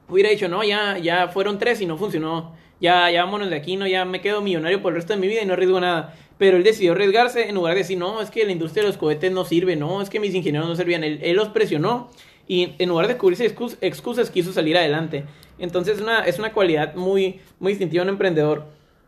hubiera 0.09 0.29
dicho, 0.29 0.47
no, 0.47 0.63
ya, 0.63 0.97
ya 0.97 1.27
fueron 1.27 1.57
tres 1.57 1.81
y 1.81 1.85
no 1.85 1.97
funcionó. 1.97 2.53
Ya, 2.81 3.09
ya 3.09 3.23
vámonos 3.23 3.49
de 3.49 3.55
aquí, 3.55 3.77
no, 3.77 3.87
ya 3.87 4.03
me 4.03 4.19
quedo 4.19 4.41
millonario 4.41 4.81
por 4.81 4.91
el 4.91 4.97
resto 4.97 5.13
de 5.13 5.19
mi 5.19 5.27
vida 5.27 5.41
y 5.41 5.45
no 5.45 5.53
arriesgo 5.53 5.79
nada. 5.79 6.13
Pero 6.37 6.57
él 6.57 6.63
decidió 6.63 6.91
arriesgarse 6.91 7.47
en 7.47 7.55
lugar 7.55 7.73
de 7.73 7.79
decir, 7.79 7.97
no, 7.97 8.21
es 8.21 8.29
que 8.29 8.43
la 8.43 8.51
industria 8.51 8.83
de 8.83 8.89
los 8.89 8.97
cohetes 8.97 9.31
no 9.31 9.45
sirve, 9.45 9.77
no, 9.77 10.01
es 10.01 10.09
que 10.09 10.19
mis 10.19 10.35
ingenieros 10.35 10.67
no 10.67 10.75
servían. 10.75 11.03
Él, 11.03 11.35
los 11.35 11.47
presionó 11.49 12.09
y 12.47 12.73
en 12.77 12.89
lugar 12.89 13.07
de 13.07 13.15
cubrirse 13.15 13.49
excus- 13.49 13.77
excusas 13.79 14.29
quiso 14.29 14.51
salir 14.51 14.77
adelante. 14.77 15.23
Entonces 15.57 15.95
es 15.95 16.01
una, 16.01 16.19
es 16.25 16.37
una 16.37 16.51
cualidad 16.51 16.95
muy, 16.95 17.39
muy 17.59 17.71
distintiva 17.71 18.03
de 18.03 18.09
un 18.09 18.15
emprendedor. 18.15 18.65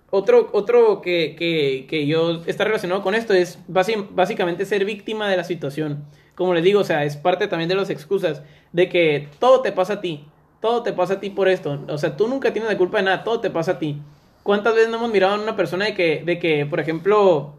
Otro, 0.10 0.50
otro 0.54 1.02
que, 1.02 1.36
que, 1.38 1.86
que 1.90 2.08
yo 2.08 2.42
está 2.46 2.64
relacionado 2.64 3.04
con 3.04 3.14
esto 3.14 3.34
es 3.34 3.60
básicamente 3.68 4.66
ser 4.66 4.86
víctima 4.86 5.30
de 5.30 5.36
la 5.36 5.44
situación. 5.44 6.06
Como 6.36 6.54
les 6.54 6.64
digo, 6.64 6.80
o 6.80 6.86
sea, 6.86 7.04
es 7.04 7.18
parte 7.18 7.50
también 7.50 7.68
de 7.68 7.76
las 7.76 7.90
excusas 7.90 8.42
de 8.72 8.88
que 8.88 9.28
todo 9.40 9.62
te 9.62 9.74
pasa 9.74 9.94
a 9.94 10.02
ti, 10.02 10.24
todo 10.60 10.84
te 10.84 10.94
pasa 10.94 11.16
a 11.16 11.20
ti 11.20 11.30
por 11.30 11.48
esto. 11.48 11.80
O 11.88 11.98
sea, 11.98 12.18
tú 12.18 12.28
nunca 12.28 12.54
tienes 12.54 12.72
la 12.72 12.78
culpa 12.78 12.98
de 12.98 13.04
nada, 13.04 13.24
todo 13.24 13.40
te 13.40 13.50
pasa 13.50 13.74
a 13.74 13.80
ti. 13.80 14.02
¿Cuántas 14.44 14.76
veces 14.76 14.90
no 14.90 14.98
hemos 14.98 15.12
mirado 15.12 15.36
a 15.36 15.42
una 15.42 15.56
persona 15.56 15.86
de 15.86 15.94
que, 15.94 16.24
de 16.26 16.40
que 16.40 16.66
por 16.66 16.80
ejemplo, 16.80 17.56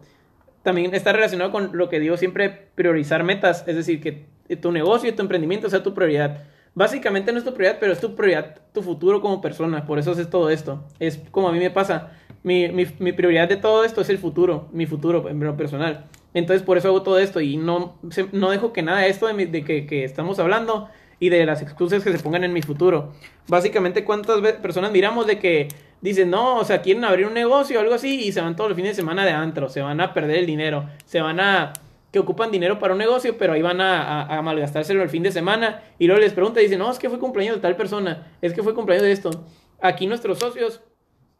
también 0.63 0.93
está 0.93 1.13
relacionado 1.13 1.51
con 1.51 1.71
lo 1.73 1.89
que 1.89 1.99
digo 1.99 2.17
siempre, 2.17 2.49
priorizar 2.75 3.23
metas, 3.23 3.63
es 3.67 3.75
decir, 3.75 4.01
que 4.01 4.25
tu 4.55 4.71
negocio 4.71 5.13
tu 5.13 5.21
emprendimiento 5.21 5.69
sea 5.69 5.83
tu 5.83 5.93
prioridad. 5.93 6.43
Básicamente 6.75 7.31
no 7.31 7.37
es 7.39 7.43
tu 7.43 7.53
prioridad, 7.53 7.77
pero 7.79 7.93
es 7.93 7.99
tu 7.99 8.15
prioridad, 8.15 8.59
tu 8.73 8.81
futuro 8.81 9.21
como 9.21 9.41
persona, 9.41 9.85
por 9.85 9.99
eso 9.99 10.11
es 10.13 10.29
todo 10.29 10.49
esto. 10.49 10.83
Es 10.99 11.19
como 11.31 11.49
a 11.49 11.51
mí 11.51 11.59
me 11.59 11.71
pasa, 11.71 12.11
mi, 12.43 12.69
mi, 12.69 12.85
mi 12.99 13.11
prioridad 13.11 13.47
de 13.49 13.57
todo 13.57 13.83
esto 13.83 14.01
es 14.01 14.09
el 14.09 14.17
futuro, 14.17 14.69
mi 14.71 14.85
futuro 14.85 15.29
en 15.29 15.39
lo 15.39 15.57
personal. 15.57 16.05
Entonces 16.33 16.63
por 16.63 16.77
eso 16.77 16.89
hago 16.89 17.01
todo 17.01 17.19
esto 17.19 17.41
y 17.41 17.57
no, 17.57 17.99
no 18.31 18.51
dejo 18.51 18.71
que 18.71 18.81
nada 18.81 18.99
de 18.99 19.09
esto 19.09 19.27
de, 19.27 19.45
de 19.47 19.63
que, 19.63 19.85
que 19.85 20.03
estamos 20.03 20.39
hablando 20.39 20.89
y 21.19 21.29
de 21.29 21.45
las 21.45 21.61
excusas 21.61 22.03
que 22.03 22.11
se 22.11 22.19
pongan 22.19 22.43
en 22.43 22.53
mi 22.53 22.61
futuro. 22.61 23.11
Básicamente, 23.47 24.03
¿cuántas 24.03 24.39
personas 24.53 24.91
miramos 24.91 25.27
de 25.27 25.39
que 25.39 25.67
dicen, 26.01 26.29
no, 26.29 26.57
o 26.57 26.63
sea, 26.63 26.81
quieren 26.81 27.03
abrir 27.03 27.27
un 27.27 27.33
negocio 27.33 27.77
o 27.77 27.81
algo 27.81 27.93
así 27.93 28.21
y 28.21 28.31
se 28.31 28.41
van 28.41 28.55
todos 28.55 28.69
los 28.69 28.75
fines 28.75 28.91
de 28.91 29.01
semana 29.01 29.25
de 29.25 29.31
antro, 29.31 29.69
se 29.69 29.81
van 29.81 29.99
a 30.01 30.13
perder 30.13 30.37
el 30.37 30.45
dinero, 30.45 30.89
se 31.05 31.21
van 31.21 31.39
a 31.39 31.73
que 32.11 32.19
ocupan 32.19 32.51
dinero 32.51 32.79
para 32.79 32.93
un 32.93 32.99
negocio, 32.99 33.37
pero 33.37 33.53
ahí 33.53 33.61
van 33.61 33.81
a, 33.81 34.23
a, 34.23 34.41
malgastárselo 34.41 35.03
el 35.03 35.09
fin 35.09 35.21
de 35.21 35.31
semana 35.31 35.83
y 35.99 36.07
luego 36.07 36.19
les 36.19 36.33
pregunta 36.33 36.59
y 36.59 36.63
dicen, 36.63 36.79
no, 36.79 36.89
es 36.89 36.97
que 36.97 37.09
fue 37.09 37.19
cumpleaños 37.19 37.57
de 37.57 37.61
tal 37.61 37.75
persona, 37.75 38.31
es 38.41 38.53
que 38.53 38.63
fue 38.63 38.73
cumpleaños 38.73 39.03
de 39.03 39.11
esto. 39.11 39.45
Aquí 39.79 40.07
nuestros 40.07 40.39
socios, 40.39 40.81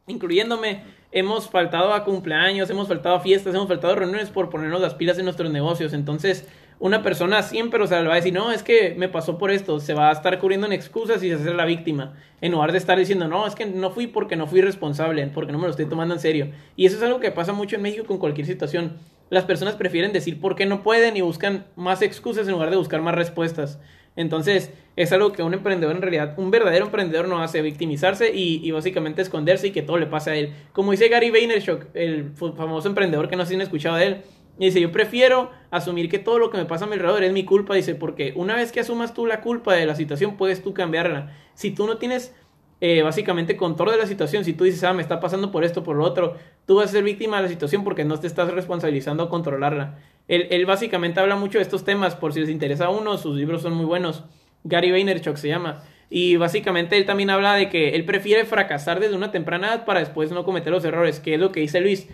incluyéndome, 0.06 0.84
hemos 1.10 1.50
faltado 1.50 1.92
a 1.92 2.04
cumpleaños, 2.04 2.70
hemos 2.70 2.86
faltado 2.86 3.16
a 3.16 3.20
fiestas, 3.20 3.54
hemos 3.54 3.66
faltado 3.66 3.96
reuniones 3.96 4.30
por 4.30 4.48
ponernos 4.48 4.80
las 4.80 4.94
pilas 4.94 5.18
en 5.18 5.24
nuestros 5.24 5.50
negocios. 5.50 5.92
Entonces, 5.92 6.46
una 6.80 7.02
persona 7.02 7.42
siempre, 7.42 7.82
o 7.82 7.86
sea, 7.86 8.00
le 8.00 8.08
va 8.08 8.14
a 8.14 8.16
decir, 8.16 8.32
no, 8.32 8.50
es 8.50 8.62
que 8.62 8.94
me 8.96 9.08
pasó 9.08 9.36
por 9.36 9.50
esto, 9.50 9.80
se 9.80 9.92
va 9.92 10.08
a 10.08 10.12
estar 10.12 10.38
cubriendo 10.38 10.66
en 10.66 10.72
excusas 10.72 11.22
y 11.22 11.28
se 11.28 11.34
hace 11.34 11.52
la 11.52 11.66
víctima, 11.66 12.14
en 12.40 12.52
lugar 12.52 12.72
de 12.72 12.78
estar 12.78 12.98
diciendo, 12.98 13.28
no, 13.28 13.46
es 13.46 13.54
que 13.54 13.66
no 13.66 13.90
fui 13.90 14.06
porque 14.06 14.34
no 14.34 14.46
fui 14.46 14.62
responsable, 14.62 15.26
porque 15.26 15.52
no 15.52 15.58
me 15.58 15.64
lo 15.64 15.70
estoy 15.70 15.84
tomando 15.84 16.14
en 16.14 16.20
serio. 16.20 16.50
Y 16.76 16.86
eso 16.86 16.96
es 16.96 17.02
algo 17.02 17.20
que 17.20 17.30
pasa 17.30 17.52
mucho 17.52 17.76
en 17.76 17.82
México 17.82 18.06
con 18.06 18.16
cualquier 18.16 18.46
situación. 18.46 18.96
Las 19.28 19.44
personas 19.44 19.74
prefieren 19.76 20.12
decir 20.14 20.40
por 20.40 20.56
qué 20.56 20.64
no 20.64 20.82
pueden 20.82 21.18
y 21.18 21.20
buscan 21.20 21.66
más 21.76 22.00
excusas 22.00 22.46
en 22.46 22.52
lugar 22.54 22.70
de 22.70 22.76
buscar 22.76 23.02
más 23.02 23.14
respuestas. 23.14 23.78
Entonces, 24.16 24.72
es 24.96 25.12
algo 25.12 25.32
que 25.32 25.42
un 25.42 25.52
emprendedor 25.52 25.94
en 25.94 26.02
realidad, 26.02 26.34
un 26.38 26.50
verdadero 26.50 26.86
emprendedor 26.86 27.28
no 27.28 27.42
hace, 27.42 27.60
victimizarse 27.60 28.34
y, 28.34 28.66
y 28.66 28.70
básicamente 28.70 29.20
esconderse 29.20 29.68
y 29.68 29.70
que 29.70 29.82
todo 29.82 29.98
le 29.98 30.06
pase 30.06 30.30
a 30.30 30.34
él. 30.34 30.54
Como 30.72 30.92
dice 30.92 31.08
Gary 31.08 31.30
Vaynerchuk, 31.30 31.88
el 31.94 32.32
famoso 32.34 32.88
emprendedor 32.88 33.28
que 33.28 33.36
no 33.36 33.44
sé 33.44 33.50
si 33.50 33.54
han 33.56 33.60
escuchado 33.60 33.96
de 33.96 34.06
él, 34.06 34.22
y 34.60 34.66
dice, 34.66 34.78
yo 34.78 34.92
prefiero 34.92 35.50
asumir 35.70 36.10
que 36.10 36.18
todo 36.18 36.38
lo 36.38 36.50
que 36.50 36.58
me 36.58 36.66
pasa 36.66 36.84
a 36.84 36.86
mi 36.86 36.92
alrededor 36.92 37.24
es 37.24 37.32
mi 37.32 37.46
culpa, 37.46 37.74
dice, 37.74 37.94
porque 37.94 38.34
una 38.36 38.54
vez 38.54 38.72
que 38.72 38.80
asumas 38.80 39.14
tú 39.14 39.24
la 39.24 39.40
culpa 39.40 39.72
de 39.72 39.86
la 39.86 39.94
situación, 39.94 40.36
puedes 40.36 40.62
tú 40.62 40.74
cambiarla. 40.74 41.32
Si 41.54 41.70
tú 41.70 41.86
no 41.86 41.96
tienes 41.96 42.34
eh, 42.82 43.00
básicamente 43.00 43.56
control 43.56 43.92
de 43.92 43.96
la 43.96 44.06
situación, 44.06 44.44
si 44.44 44.52
tú 44.52 44.64
dices, 44.64 44.84
ah, 44.84 44.92
me 44.92 45.00
está 45.00 45.18
pasando 45.18 45.50
por 45.50 45.64
esto, 45.64 45.82
por 45.82 45.96
lo 45.96 46.04
otro, 46.04 46.36
tú 46.66 46.74
vas 46.74 46.90
a 46.90 46.92
ser 46.92 47.04
víctima 47.04 47.38
de 47.38 47.44
la 47.44 47.48
situación 47.48 47.84
porque 47.84 48.04
no 48.04 48.20
te 48.20 48.26
estás 48.26 48.52
responsabilizando 48.52 49.22
a 49.22 49.30
controlarla. 49.30 49.98
Él, 50.28 50.46
él 50.50 50.66
básicamente 50.66 51.20
habla 51.20 51.36
mucho 51.36 51.56
de 51.56 51.62
estos 51.62 51.86
temas, 51.86 52.14
por 52.14 52.34
si 52.34 52.40
les 52.40 52.50
interesa 52.50 52.84
a 52.84 52.90
uno, 52.90 53.16
sus 53.16 53.34
libros 53.34 53.62
son 53.62 53.72
muy 53.72 53.86
buenos. 53.86 54.24
Gary 54.64 54.90
Vaynerchuk 54.90 55.36
se 55.36 55.48
llama. 55.48 55.84
Y 56.10 56.36
básicamente 56.36 56.98
él 56.98 57.06
también 57.06 57.30
habla 57.30 57.54
de 57.54 57.68
que 57.68 57.90
él 57.90 58.04
prefiere 58.04 58.44
fracasar 58.44 58.98
desde 58.98 59.14
una 59.14 59.30
temprana 59.30 59.68
edad 59.68 59.84
para 59.84 60.00
después 60.00 60.32
no 60.32 60.44
cometer 60.44 60.72
los 60.72 60.84
errores, 60.84 61.20
que 61.20 61.34
es 61.34 61.40
lo 61.40 61.52
que 61.52 61.60
dice 61.60 61.80
Luis. 61.80 62.08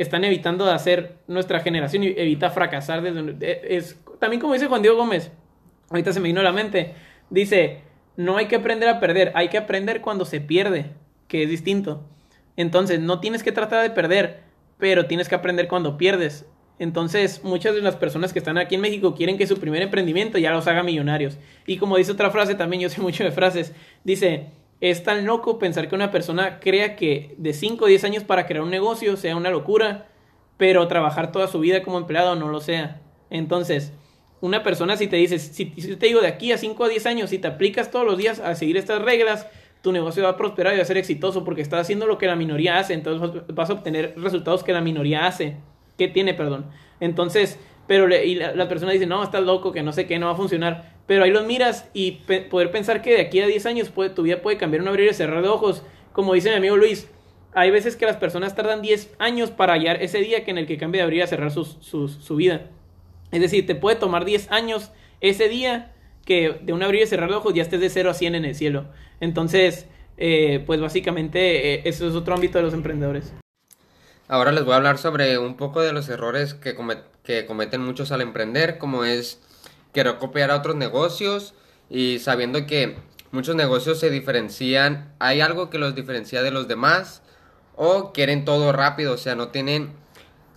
Están 0.00 0.24
evitando 0.24 0.64
de 0.64 0.72
hacer 0.72 1.18
nuestra 1.26 1.60
generación 1.60 2.02
y 2.02 2.06
evita 2.16 2.48
fracasar 2.48 3.02
desde 3.02 3.36
eh, 3.42 3.84
también 4.18 4.40
como 4.40 4.54
dice 4.54 4.66
Juan 4.66 4.80
Diego 4.80 4.96
Gómez. 4.96 5.30
Ahorita 5.90 6.14
se 6.14 6.20
me 6.20 6.28
vino 6.28 6.40
a 6.40 6.42
la 6.42 6.52
mente. 6.52 6.94
Dice, 7.28 7.82
no 8.16 8.38
hay 8.38 8.46
que 8.46 8.56
aprender 8.56 8.88
a 8.88 8.98
perder, 8.98 9.30
hay 9.34 9.48
que 9.48 9.58
aprender 9.58 10.00
cuando 10.00 10.24
se 10.24 10.40
pierde, 10.40 10.92
que 11.28 11.42
es 11.42 11.50
distinto. 11.50 12.08
Entonces, 12.56 12.98
no 12.98 13.20
tienes 13.20 13.42
que 13.42 13.52
tratar 13.52 13.82
de 13.82 13.90
perder, 13.90 14.40
pero 14.78 15.04
tienes 15.04 15.28
que 15.28 15.34
aprender 15.34 15.68
cuando 15.68 15.98
pierdes. 15.98 16.46
Entonces, 16.78 17.44
muchas 17.44 17.74
de 17.74 17.82
las 17.82 17.96
personas 17.96 18.32
que 18.32 18.38
están 18.38 18.56
aquí 18.56 18.76
en 18.76 18.80
México 18.80 19.14
quieren 19.14 19.36
que 19.36 19.46
su 19.46 19.58
primer 19.58 19.82
emprendimiento 19.82 20.38
ya 20.38 20.50
los 20.52 20.66
haga 20.66 20.82
millonarios. 20.82 21.36
Y 21.66 21.76
como 21.76 21.98
dice 21.98 22.12
otra 22.12 22.30
frase, 22.30 22.54
también 22.54 22.80
yo 22.80 22.88
sé 22.88 23.02
mucho 23.02 23.22
de 23.22 23.32
frases, 23.32 23.74
dice, 24.02 24.46
es 24.80 25.02
tan 25.02 25.26
loco 25.26 25.58
pensar 25.58 25.88
que 25.88 25.94
una 25.94 26.10
persona 26.10 26.58
crea 26.60 26.96
que 26.96 27.34
de 27.38 27.52
5 27.52 27.84
o 27.84 27.88
10 27.88 28.04
años 28.04 28.24
para 28.24 28.46
crear 28.46 28.62
un 28.62 28.70
negocio 28.70 29.16
sea 29.16 29.36
una 29.36 29.50
locura, 29.50 30.08
pero 30.56 30.88
trabajar 30.88 31.32
toda 31.32 31.48
su 31.48 31.60
vida 31.60 31.82
como 31.82 31.98
empleado 31.98 32.34
no 32.34 32.48
lo 32.48 32.60
sea. 32.60 33.00
Entonces, 33.28 33.92
una 34.40 34.62
persona 34.62 34.96
si 34.96 35.06
te 35.06 35.16
dice, 35.16 35.38
si, 35.38 35.66
te 35.66 36.06
digo 36.06 36.20
de 36.20 36.28
aquí 36.28 36.52
a 36.52 36.58
5 36.58 36.84
a 36.84 36.88
10 36.88 37.06
años, 37.06 37.30
si 37.30 37.38
te 37.38 37.48
aplicas 37.48 37.90
todos 37.90 38.06
los 38.06 38.16
días 38.16 38.40
a 38.40 38.54
seguir 38.54 38.76
estas 38.76 39.02
reglas, 39.02 39.46
tu 39.82 39.92
negocio 39.92 40.22
va 40.22 40.30
a 40.30 40.36
prosperar 40.36 40.74
y 40.74 40.76
va 40.76 40.82
a 40.82 40.86
ser 40.86 40.98
exitoso 40.98 41.44
porque 41.44 41.62
estás 41.62 41.80
haciendo 41.80 42.06
lo 42.06 42.18
que 42.18 42.26
la 42.26 42.36
minoría 42.36 42.78
hace, 42.78 42.94
entonces 42.94 43.42
vas 43.48 43.70
a 43.70 43.74
obtener 43.74 44.14
resultados 44.16 44.64
que 44.64 44.72
la 44.72 44.80
minoría 44.80 45.26
hace 45.26 45.56
que 45.98 46.08
tiene, 46.08 46.32
perdón. 46.32 46.66
Entonces, 47.00 47.58
pero 47.90 48.08
y 48.08 48.36
la, 48.36 48.68
persona 48.68 48.92
dice, 48.92 49.06
no, 49.06 49.20
estás 49.20 49.42
loco, 49.42 49.72
que 49.72 49.82
no 49.82 49.92
sé 49.92 50.06
qué, 50.06 50.20
no 50.20 50.26
va 50.26 50.32
a 50.34 50.36
funcionar. 50.36 50.94
Pero 51.08 51.24
ahí 51.24 51.32
los 51.32 51.44
miras 51.44 51.90
y 51.92 52.20
poder 52.48 52.70
pensar 52.70 53.02
que 53.02 53.14
de 53.14 53.22
aquí 53.22 53.40
a 53.40 53.48
10 53.48 53.66
años 53.66 53.88
puede, 53.88 54.10
tu 54.10 54.22
vida 54.22 54.42
puede 54.42 54.58
cambiar 54.58 54.82
un 54.82 54.86
abrir 54.86 55.10
y 55.10 55.12
cerrar 55.12 55.42
de 55.42 55.48
ojos. 55.48 55.82
Como 56.12 56.34
dice 56.34 56.50
mi 56.50 56.54
amigo 56.54 56.76
Luis, 56.76 57.10
hay 57.52 57.72
veces 57.72 57.96
que 57.96 58.06
las 58.06 58.16
personas 58.16 58.54
tardan 58.54 58.80
10 58.80 59.16
años 59.18 59.50
para 59.50 59.72
hallar 59.72 60.00
ese 60.04 60.18
día 60.18 60.44
que 60.44 60.52
en 60.52 60.58
el 60.58 60.68
que 60.68 60.78
cambia 60.78 61.00
de 61.00 61.02
abrir 61.06 61.24
a 61.24 61.26
cerrar 61.26 61.50
su 61.50 62.36
vida. 62.36 62.68
Es 63.32 63.40
decir, 63.40 63.66
te 63.66 63.74
puede 63.74 63.96
tomar 63.96 64.24
10 64.24 64.52
años 64.52 64.92
ese 65.20 65.48
día 65.48 65.92
que 66.24 66.60
de 66.62 66.72
un 66.72 66.84
abrir 66.84 67.02
y 67.02 67.06
cerrar 67.08 67.28
de 67.28 67.34
ojos 67.34 67.54
ya 67.54 67.62
estés 67.62 67.80
de 67.80 67.90
0 67.90 68.10
a 68.10 68.14
100 68.14 68.36
en 68.36 68.44
el 68.44 68.54
cielo. 68.54 68.84
Entonces, 69.18 69.88
eh, 70.16 70.62
pues 70.64 70.80
básicamente 70.80 71.74
eh, 71.74 71.82
eso 71.86 72.06
es 72.06 72.14
otro 72.14 72.34
ámbito 72.34 72.58
de 72.58 72.62
los 72.62 72.72
emprendedores. 72.72 73.34
Ahora 74.30 74.52
les 74.52 74.64
voy 74.64 74.74
a 74.74 74.76
hablar 74.76 74.96
sobre 74.98 75.38
un 75.38 75.56
poco 75.56 75.80
de 75.80 75.92
los 75.92 76.08
errores 76.08 76.54
que, 76.54 76.76
que 77.24 77.46
cometen 77.46 77.80
muchos 77.80 78.12
al 78.12 78.20
emprender, 78.20 78.78
como 78.78 79.04
es 79.04 79.40
querer 79.92 80.18
copiar 80.18 80.52
a 80.52 80.56
otros 80.58 80.76
negocios 80.76 81.52
y 81.88 82.20
sabiendo 82.20 82.64
que 82.64 82.96
muchos 83.32 83.56
negocios 83.56 83.98
se 83.98 84.08
diferencian, 84.08 85.12
hay 85.18 85.40
algo 85.40 85.68
que 85.68 85.78
los 85.78 85.96
diferencia 85.96 86.44
de 86.44 86.52
los 86.52 86.68
demás 86.68 87.22
o 87.74 88.12
quieren 88.12 88.44
todo 88.44 88.70
rápido, 88.70 89.14
o 89.14 89.18
sea, 89.18 89.34
no 89.34 89.48
tienen, 89.48 89.94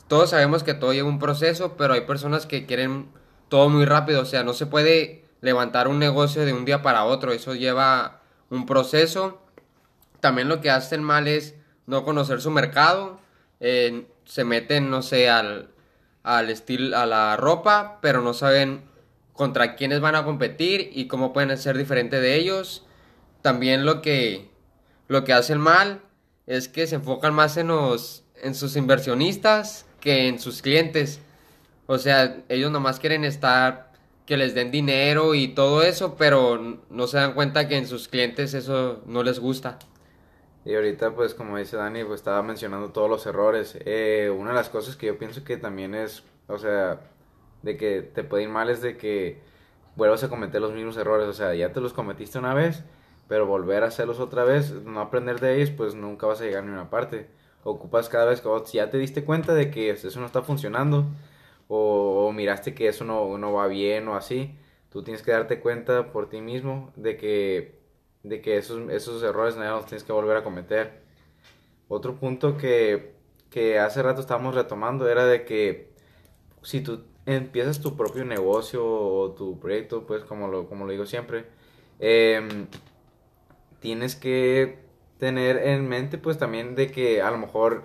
todos 0.08 0.30
sabemos 0.30 0.62
que 0.62 0.75
todo 0.75 0.94
lleva 0.94 1.10
un 1.10 1.18
proceso, 1.18 1.74
pero 1.75 1.96
hay 1.96 2.01
personas 2.01 2.46
que 2.46 2.68
quieren 2.68 3.08
todo 3.50 3.70
muy 3.70 3.86
rápido, 3.86 4.22
o 4.22 4.25
sea, 4.25 4.44
no 4.44 4.53
se 4.53 4.68
puede 4.68 5.25
levantar 5.42 5.88
un 5.88 5.98
negocio 5.98 6.46
de 6.46 6.53
un 6.53 6.65
día 6.65 6.84
para 6.84 7.06
otro, 7.06 7.32
eso 7.32 7.56
lleva 7.56 8.22
un 8.51 8.68
proceso. 8.68 9.42
También 10.20 10.48
lo 10.48 10.62
que 10.62 10.70
hacen 10.70 11.01
mal 11.01 11.27
es 11.27 11.56
no 11.88 12.03
conocer 12.03 12.39
su 12.39 12.51
mercado, 12.51 13.23
se 14.25 14.43
meten, 14.43 14.89
no 14.89 15.01
sé, 15.01 15.29
al, 15.29 15.70
al 16.24 16.50
estilo, 16.50 16.98
a 16.98 17.05
la 17.05 17.38
ropa, 17.38 18.00
pero 18.01 18.22
no 18.22 18.34
saben 18.34 18.82
contra 19.34 19.75
quiénes 19.75 20.00
van 20.00 20.15
a 20.15 20.25
competir 20.25 20.91
y 20.93 21.08
cómo 21.08 21.34
pueden 21.34 21.58
ser 21.58 21.77
diferentes 21.77 22.22
de 22.22 22.36
ellos. 22.36 22.86
También 23.41 23.86
lo 23.86 24.01
que, 24.01 24.50
lo 25.08 25.24
que 25.24 25.34
hacen 25.34 25.60
mal 25.60 26.01
es 26.46 26.67
que 26.67 26.88
se 26.88 26.96
enfocan 26.96 27.34
más 27.34 27.58
en, 27.58 27.67
los, 27.67 28.24
en 28.41 28.55
sus 28.55 28.75
inversionistas 28.75 29.86
que 30.00 30.27
en 30.27 30.39
sus 30.39 30.62
clientes. 30.62 31.20
O 31.86 31.98
sea, 31.98 32.38
ellos 32.50 32.72
nomás 32.72 33.00
quieren 33.00 33.24
estar, 33.24 33.91
que 34.25 34.38
les 34.38 34.53
den 34.53 34.72
dinero 34.72 35.36
y 35.36 35.50
todo 35.50 35.84
eso, 35.84 36.15
pero 36.15 36.79
no 36.89 37.08
se 37.08 37.17
dan 37.17 37.34
cuenta 37.34 37.67
que 37.67 37.77
en 37.77 37.88
sus 37.88 38.08
clientes 38.08 38.53
eso 38.53 39.01
no 39.05 39.24
les 39.24 39.39
gusta. 39.39 39.79
Y 40.65 40.75
ahorita, 40.75 41.13
pues 41.15 41.34
como 41.34 41.58
dice 41.58 41.75
Dani, 41.77 42.03
pues 42.03 42.22
estaba 42.22 42.41
mencionando 42.41 42.91
todos 42.91 43.10
los 43.10 43.25
errores. 43.25 43.77
Eh, 43.86 44.34
una 44.36 44.51
de 44.51 44.55
las 44.55 44.70
cosas 44.70 44.96
que 44.96 45.08
yo 45.08 45.17
pienso 45.17 45.43
que 45.43 45.58
también 45.58 45.93
es, 45.93 46.24
o 46.48 46.58
sea, 46.58 47.01
de 47.63 47.77
que 47.77 48.01
te 48.01 48.24
puede 48.24 48.43
ir 48.43 48.50
mal 48.50 48.70
es 48.70 48.82
de 48.82 48.98
que 48.98 49.41
vuelvas 49.96 50.24
a 50.24 50.29
cometer 50.29 50.62
los 50.62 50.74
mismos 50.74 50.98
errores. 50.98 51.27
O 51.27 51.34
sea, 51.34 51.53
ya 51.53 51.74
te 51.74 51.82
los 51.82 51.93
cometiste 51.93 52.39
una 52.39 52.53
vez, 52.53 52.84
pero 53.27 53.46
volver 53.46 53.84
a 53.84 53.88
hacerlos 53.88 54.20
otra 54.20 54.43
vez, 54.46 54.72
no 54.72 55.01
aprender 55.01 55.39
de 55.39 55.55
ellos, 55.58 55.72
pues 55.72 55.96
nunca 55.96 56.27
vas 56.27 56.41
a 56.41 56.46
llegar 56.46 56.63
a 56.63 56.67
una 56.67 56.89
parte. 56.89 57.27
Ocupas 57.63 58.10
cada 58.10 58.25
vez 58.25 58.41
que 58.41 58.50
ya 58.74 58.89
te 58.89 58.98
diste 58.98 59.24
cuenta 59.25 59.53
de 59.53 59.72
que 59.72 59.89
eso 59.89 60.20
no 60.20 60.25
está 60.25 60.41
funcionando, 60.43 61.08
o, 61.67 62.27
o 62.27 62.32
miraste 62.34 62.74
que 62.74 62.88
eso 62.88 63.05
no, 63.05 63.38
no 63.38 63.53
va 63.53 63.67
bien 63.67 64.08
o 64.08 64.15
así, 64.15 64.58
tú 64.89 65.03
tienes 65.03 65.24
que 65.24 65.32
darte 65.32 65.60
cuenta 65.60 66.12
por 66.12 66.29
ti 66.29 66.41
mismo 66.41 66.91
de 66.96 67.17
que 67.17 67.82
de 68.24 68.42
que 68.42 68.58
esos, 68.58 68.89
esos 68.89 69.22
errores 69.24 69.56
no 69.56 69.63
los 69.63 69.86
tienes 69.86 70.03
que 70.03 70.13
volver 70.13 70.38
a 70.38 70.44
cometer. 70.44 71.03
Otro 71.88 72.15
punto 72.15 72.58
que, 72.58 73.13
que 73.50 73.80
hace 73.80 74.01
rato 74.01 74.22
estábamos 74.22 74.56
retomando 74.56 75.10
era 75.10 75.25
de 75.25 75.46
que 75.46 75.94
si 76.63 76.82
tú 76.82 77.03
empiezas 77.25 77.82
tu 77.82 77.96
propio 77.96 78.25
negocio 78.25 78.86
o 78.86 79.32
tu 79.32 79.60
proyecto, 79.60 80.06
pues 80.08 80.24
como 80.24 80.48
lo, 80.48 80.68
como 80.68 80.86
lo 80.86 80.92
digo 80.92 81.06
siempre, 81.06 81.46
em, 82.00 82.68
tienes 83.80 84.15
que 84.15 84.80
tener 85.20 85.58
en 85.58 85.88
mente 85.88 86.18
pues 86.18 86.38
también 86.38 86.75
de 86.75 86.92
que 86.92 87.22
a 87.22 87.32
lo 87.32 87.38
mejor 87.38 87.84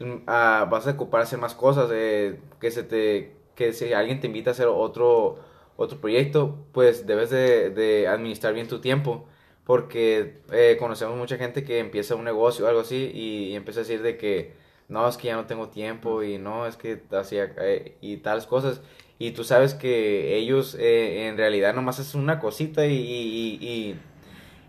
mm, 0.00 0.24
ah, 0.26 0.68
vas 0.70 0.86
a 0.86 0.92
ocupar 0.92 1.22
hacer 1.22 1.38
más 1.38 1.54
cosas, 1.54 1.90
eh, 1.92 2.40
que 2.60 2.70
se 2.70 2.82
te 2.84 3.36
que 3.54 3.72
si 3.72 3.92
alguien 3.92 4.20
te 4.20 4.26
invita 4.28 4.50
a 4.50 4.52
hacer 4.52 4.68
otro 4.68 5.38
otro 5.76 6.00
proyecto, 6.00 6.58
pues 6.72 7.06
debes 7.06 7.30
de, 7.30 8.06
administrar 8.08 8.52
bien 8.54 8.68
tu 8.68 8.80
tiempo 8.80 9.26
porque 9.64 10.40
eh, 10.52 10.76
conocemos 10.78 11.16
mucha 11.16 11.36
gente 11.36 11.64
que 11.64 11.78
empieza 11.78 12.14
un 12.14 12.24
negocio 12.24 12.64
o 12.64 12.68
algo 12.68 12.80
así 12.80 13.10
y, 13.14 13.54
empieza 13.54 13.80
a 13.80 13.84
decir 13.84 14.02
de 14.02 14.16
que 14.16 14.54
no, 14.88 15.06
es 15.08 15.16
que 15.16 15.28
ya 15.28 15.36
no 15.36 15.46
tengo 15.46 15.68
tiempo 15.68 16.22
y 16.22 16.38
no, 16.38 16.66
es 16.66 16.76
que 16.76 17.00
hacía 17.12 17.54
eh, 17.58 17.96
y 18.00 18.18
tales 18.18 18.46
cosas. 18.46 18.80
Y 19.18 19.32
tú 19.32 19.44
sabes 19.44 19.74
que 19.74 20.36
ellos 20.38 20.74
eh, 20.78 21.28
en 21.28 21.36
realidad 21.36 21.74
nomás 21.74 21.98
es 21.98 22.14
una 22.14 22.40
cosita 22.40 22.86
y, 22.86 22.94
y, 22.94 23.96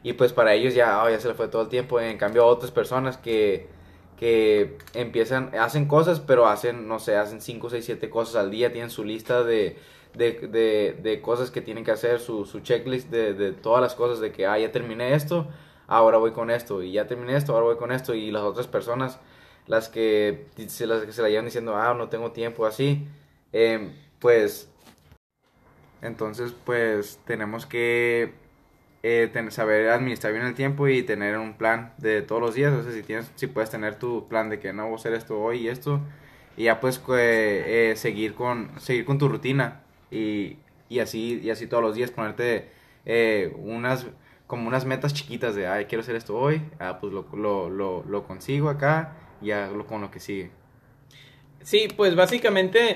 y, 0.04 0.14
pues 0.14 0.34
para 0.34 0.54
ellos 0.54 0.76
ya, 0.76 1.04
oh, 1.04 1.10
ya 1.10 1.20
se 1.20 1.30
le 1.30 1.34
fue 1.34 1.48
todo 1.48 1.64
el 1.64 1.70
tiempo. 1.70 2.00
En 2.00 2.18
cambio, 2.18 2.46
otras 2.46 2.70
personas 2.70 3.18
que, 3.18 3.68
que 4.18 4.78
empiezan, 4.94 5.56
hacen 5.58 5.88
cosas, 5.88 6.20
pero 6.20 6.48
hacen, 6.48 6.88
no 6.88 7.00
sé, 7.00 7.16
hacen 7.16 7.42
5, 7.42 7.70
6, 7.70 7.86
7 7.86 8.10
cosas 8.10 8.36
al 8.36 8.52
día, 8.52 8.72
tienen 8.72 8.90
su 8.92 9.04
lista 9.04 9.44
de, 9.44 9.78
de, 10.14 10.34
de, 10.48 11.00
de 11.02 11.22
cosas 11.22 11.52
que 11.52 11.62
tienen 11.62 11.84
que 11.84 11.92
hacer, 11.92 12.20
su, 12.20 12.46
su 12.46 12.60
checklist 12.62 13.10
de, 13.10 13.34
de, 13.34 13.52
todas 13.54 13.82
las 13.82 13.96
cosas 13.96 14.20
de 14.20 14.32
que, 14.32 14.46
ah, 14.46 14.58
ya 14.60 14.72
terminé 14.72 15.14
esto, 15.14 15.48
ahora 15.88 16.18
voy 16.18 16.32
con 16.32 16.50
esto, 16.50 16.84
y 16.84 16.94
ya 16.94 17.08
terminé 17.08 17.36
esto, 17.36 17.54
ahora 17.54 17.66
voy 17.66 17.78
con 17.78 17.92
esto, 17.92 18.14
y 18.14 18.32
las 18.32 18.44
otras 18.44 18.68
personas, 18.68 19.20
las 19.68 19.90
que 19.90 20.48
se, 20.68 20.88
las 20.88 21.04
que 21.06 21.14
se 21.14 21.22
la 21.22 21.30
llevan 21.30 21.46
diciendo, 21.46 21.76
ah, 21.76 21.94
no 21.94 22.10
tengo 22.10 22.32
tiempo, 22.32 22.66
así, 22.66 23.08
eh, 23.54 23.92
pues, 24.20 24.70
entonces, 26.02 26.54
pues, 26.66 27.20
tenemos 27.26 27.66
que 27.66 28.34
eh, 29.04 29.32
saber 29.50 29.90
administrar 29.90 30.34
bien 30.34 30.46
el 30.46 30.56
tiempo 30.56 30.88
y 30.88 31.04
tener 31.04 31.38
un 31.38 31.54
plan 31.54 31.94
de 31.98 32.22
todos 32.22 32.42
los 32.42 32.56
días, 32.56 32.74
o 32.74 32.84
sea, 32.84 32.92
si, 32.92 33.04
tienes, 33.04 33.32
si 33.36 33.48
puedes 33.48 33.70
tener 33.70 33.96
tu 33.98 34.28
plan 34.28 34.50
de 34.50 34.60
que 34.60 34.74
no 34.74 34.86
voy 34.86 34.94
a 34.94 34.96
hacer 34.96 35.14
esto 35.14 35.40
hoy 35.40 35.60
y 35.62 35.68
esto, 35.70 36.02
y 36.58 36.66
ya 36.66 36.80
puedes 36.82 37.02
eh, 37.08 37.94
seguir, 37.96 38.34
con, 38.34 38.72
seguir 38.80 39.06
con 39.06 39.18
tu 39.18 39.30
rutina 39.30 39.81
y, 40.12 40.58
y, 40.90 41.00
así, 41.00 41.40
y 41.44 41.50
así 41.50 41.68
todos 41.68 41.82
los 41.82 41.96
días 41.96 42.12
ponerte 42.12 42.70
eh, 43.06 43.54
unas 43.58 44.06
como 44.52 44.68
unas 44.68 44.84
metas 44.84 45.14
chiquitas 45.14 45.56
de, 45.56 45.66
ay, 45.66 45.86
quiero 45.86 46.02
hacer 46.02 46.18
esto 46.18 46.38
hoy, 46.38 46.62
ah, 46.78 46.98
pues 47.00 47.14
lo, 47.14 47.26
lo, 47.34 48.04
lo, 48.04 48.24
consigo 48.28 48.68
acá, 48.68 49.16
ya 49.42 49.68
lo, 49.68 49.88
con 49.88 50.02
lo 50.02 50.12
que 50.12 50.20
sigue. 50.20 50.52
Sí, 51.62 51.88
pues 51.96 52.16
básicamente 52.18 52.96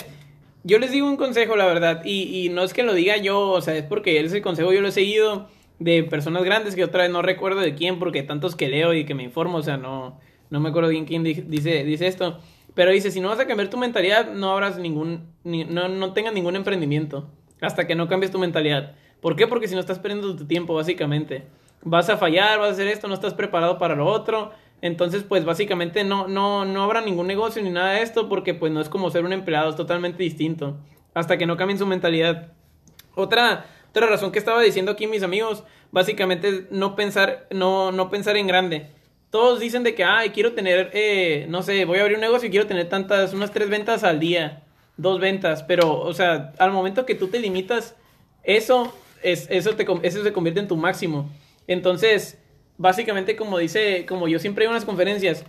yo 0.65 0.77
les 0.77 0.91
digo 0.91 1.07
un 1.07 1.15
consejo, 1.15 1.55
la 1.55 1.65
verdad, 1.65 2.01
y, 2.03 2.45
y 2.45 2.50
no 2.50 2.63
es 2.63 2.74
que 2.74 2.84
lo 2.84 2.93
diga 2.93 3.15
yo, 3.15 3.51
o 3.51 3.62
sea, 3.62 3.74
es 3.77 3.84
porque 3.84 4.19
ese 4.19 4.41
consejo 4.41 4.74
yo 4.74 4.81
lo 4.81 4.89
he 4.89 4.91
seguido 4.91 5.48
de 5.79 6.03
personas 6.03 6.43
grandes 6.43 6.75
que 6.75 6.84
otra 6.84 7.03
vez 7.03 7.12
no 7.12 7.22
recuerdo 7.22 7.62
de 7.62 7.74
quién, 7.74 8.00
porque 8.00 8.22
tantos 8.22 8.57
que 8.57 8.67
leo 8.67 8.93
y 8.93 9.05
que 9.05 9.15
me 9.15 9.24
informo, 9.24 9.60
o 9.60 9.63
sea, 9.63 9.77
no, 9.77 10.19
no 10.50 10.60
me 10.60 10.67
acuerdo 10.67 10.89
bien 10.89 11.05
quién 11.05 11.24
dice, 11.24 11.86
dice 11.86 12.07
esto. 12.07 12.41
Pero 12.75 12.91
dice, 12.91 13.10
si 13.10 13.22
no 13.22 13.29
vas 13.29 13.39
a 13.39 13.48
cambiar 13.48 13.70
tu 13.70 13.77
mentalidad, 13.77 14.32
no 14.32 14.51
habrás 14.51 14.77
ningún, 14.77 15.34
no, 15.44 15.88
no 15.88 16.13
tengas 16.13 16.34
ningún 16.34 16.58
emprendimiento 16.58 17.29
hasta 17.62 17.88
que 17.88 17.96
no 17.96 18.10
cambies 18.10 18.32
tu 18.32 18.38
mentalidad. 18.38 18.96
¿Por 19.22 19.38
qué? 19.38 19.48
Porque 19.48 19.70
si 19.70 19.75
no 19.75 19.79
estás 19.79 19.98
perdiendo 19.98 20.36
tu 20.36 20.46
tiempo, 20.46 20.75
básicamente. 20.75 21.48
Vas 21.84 22.10
a 22.10 22.17
fallar, 22.17 22.60
vas 22.60 22.70
a 22.70 22.72
hacer 22.74 22.88
esto, 22.88 23.08
no 23.08 23.13
estás 23.13 23.34
preparado 23.34 23.77
para 23.77 23.96
lo 23.96 24.05
otro. 24.05 24.51
Entonces, 24.82 25.24
pues 25.24 25.46
básicamente 25.46 26.03
no, 26.03 26.27
no, 26.27 26.65
no 26.65 26.84
habrá 26.84 27.00
ningún 27.00 27.27
negocio 27.27 27.63
ni 27.63 27.70
nada 27.70 27.94
de 27.94 28.01
esto 28.01 28.27
porque 28.27 28.53
pues 28.53 28.74
no 28.74 28.82
es 28.82 28.89
como 28.89 29.10
ser 29.10 29.24
un 29.24 29.32
empleado, 29.32 29.70
es 29.70 29.77
totalmente 29.77 30.22
distinto. 30.22 30.77
Hasta 31.13 31.38
que 31.38 31.46
no 31.46 31.55
cambien 31.55 31.79
su 31.79 31.86
mentalidad. 31.86 32.51
Otra, 33.15 33.67
otra 33.89 34.08
razón 34.08 34.34
que 34.34 34.39
estaba 34.39 34.62
diciendo 34.62 34.91
aquí 34.91 35.08
mis 35.08 35.24
amigos, 35.24 35.63
básicamente 35.91 36.67
no 36.72 36.98
pensar, 36.98 37.48
no, 37.51 37.94
no 37.94 38.10
pensar 38.10 38.36
en 38.36 38.48
grande 38.48 38.95
todos 39.36 39.60
dicen 39.60 39.84
de 39.84 39.96
que, 39.96 40.06
ay, 40.06 40.30
quiero 40.30 40.54
tener, 40.54 40.92
eh, 40.94 41.46
no 41.50 41.62
sé, 41.62 41.84
voy 41.84 41.98
a 41.98 42.04
abrir 42.04 42.15
un 42.15 42.22
negocio 42.22 42.48
y 42.48 42.51
quiero 42.51 42.68
tener 42.68 42.88
tantas, 42.88 43.34
unas 43.34 43.51
tres 43.51 43.70
ventas 43.70 44.06
al 44.06 44.18
día, 44.18 44.63
dos 44.96 45.20
ventas, 45.20 45.62
pero, 45.62 46.00
o 46.00 46.13
sea, 46.13 46.54
al 46.58 46.72
momento 46.72 47.06
que 47.06 47.15
tú 47.15 47.27
te 47.27 47.39
limitas, 47.39 47.98
eso, 48.44 48.96
es, 49.22 49.48
eso, 49.50 49.75
te, 49.75 49.86
eso 50.04 50.24
se 50.24 50.32
convierte 50.32 50.62
en 50.62 50.70
tu 50.70 50.77
máximo. 50.77 51.30
Entonces, 51.68 52.39
básicamente, 52.77 53.36
como 53.36 53.58
dice, 53.58 54.06
como 54.08 54.30
yo 54.30 54.39
siempre 54.39 54.63
digo 54.63 54.72
en 54.72 54.75
las 54.75 54.86
conferencias, 54.86 55.44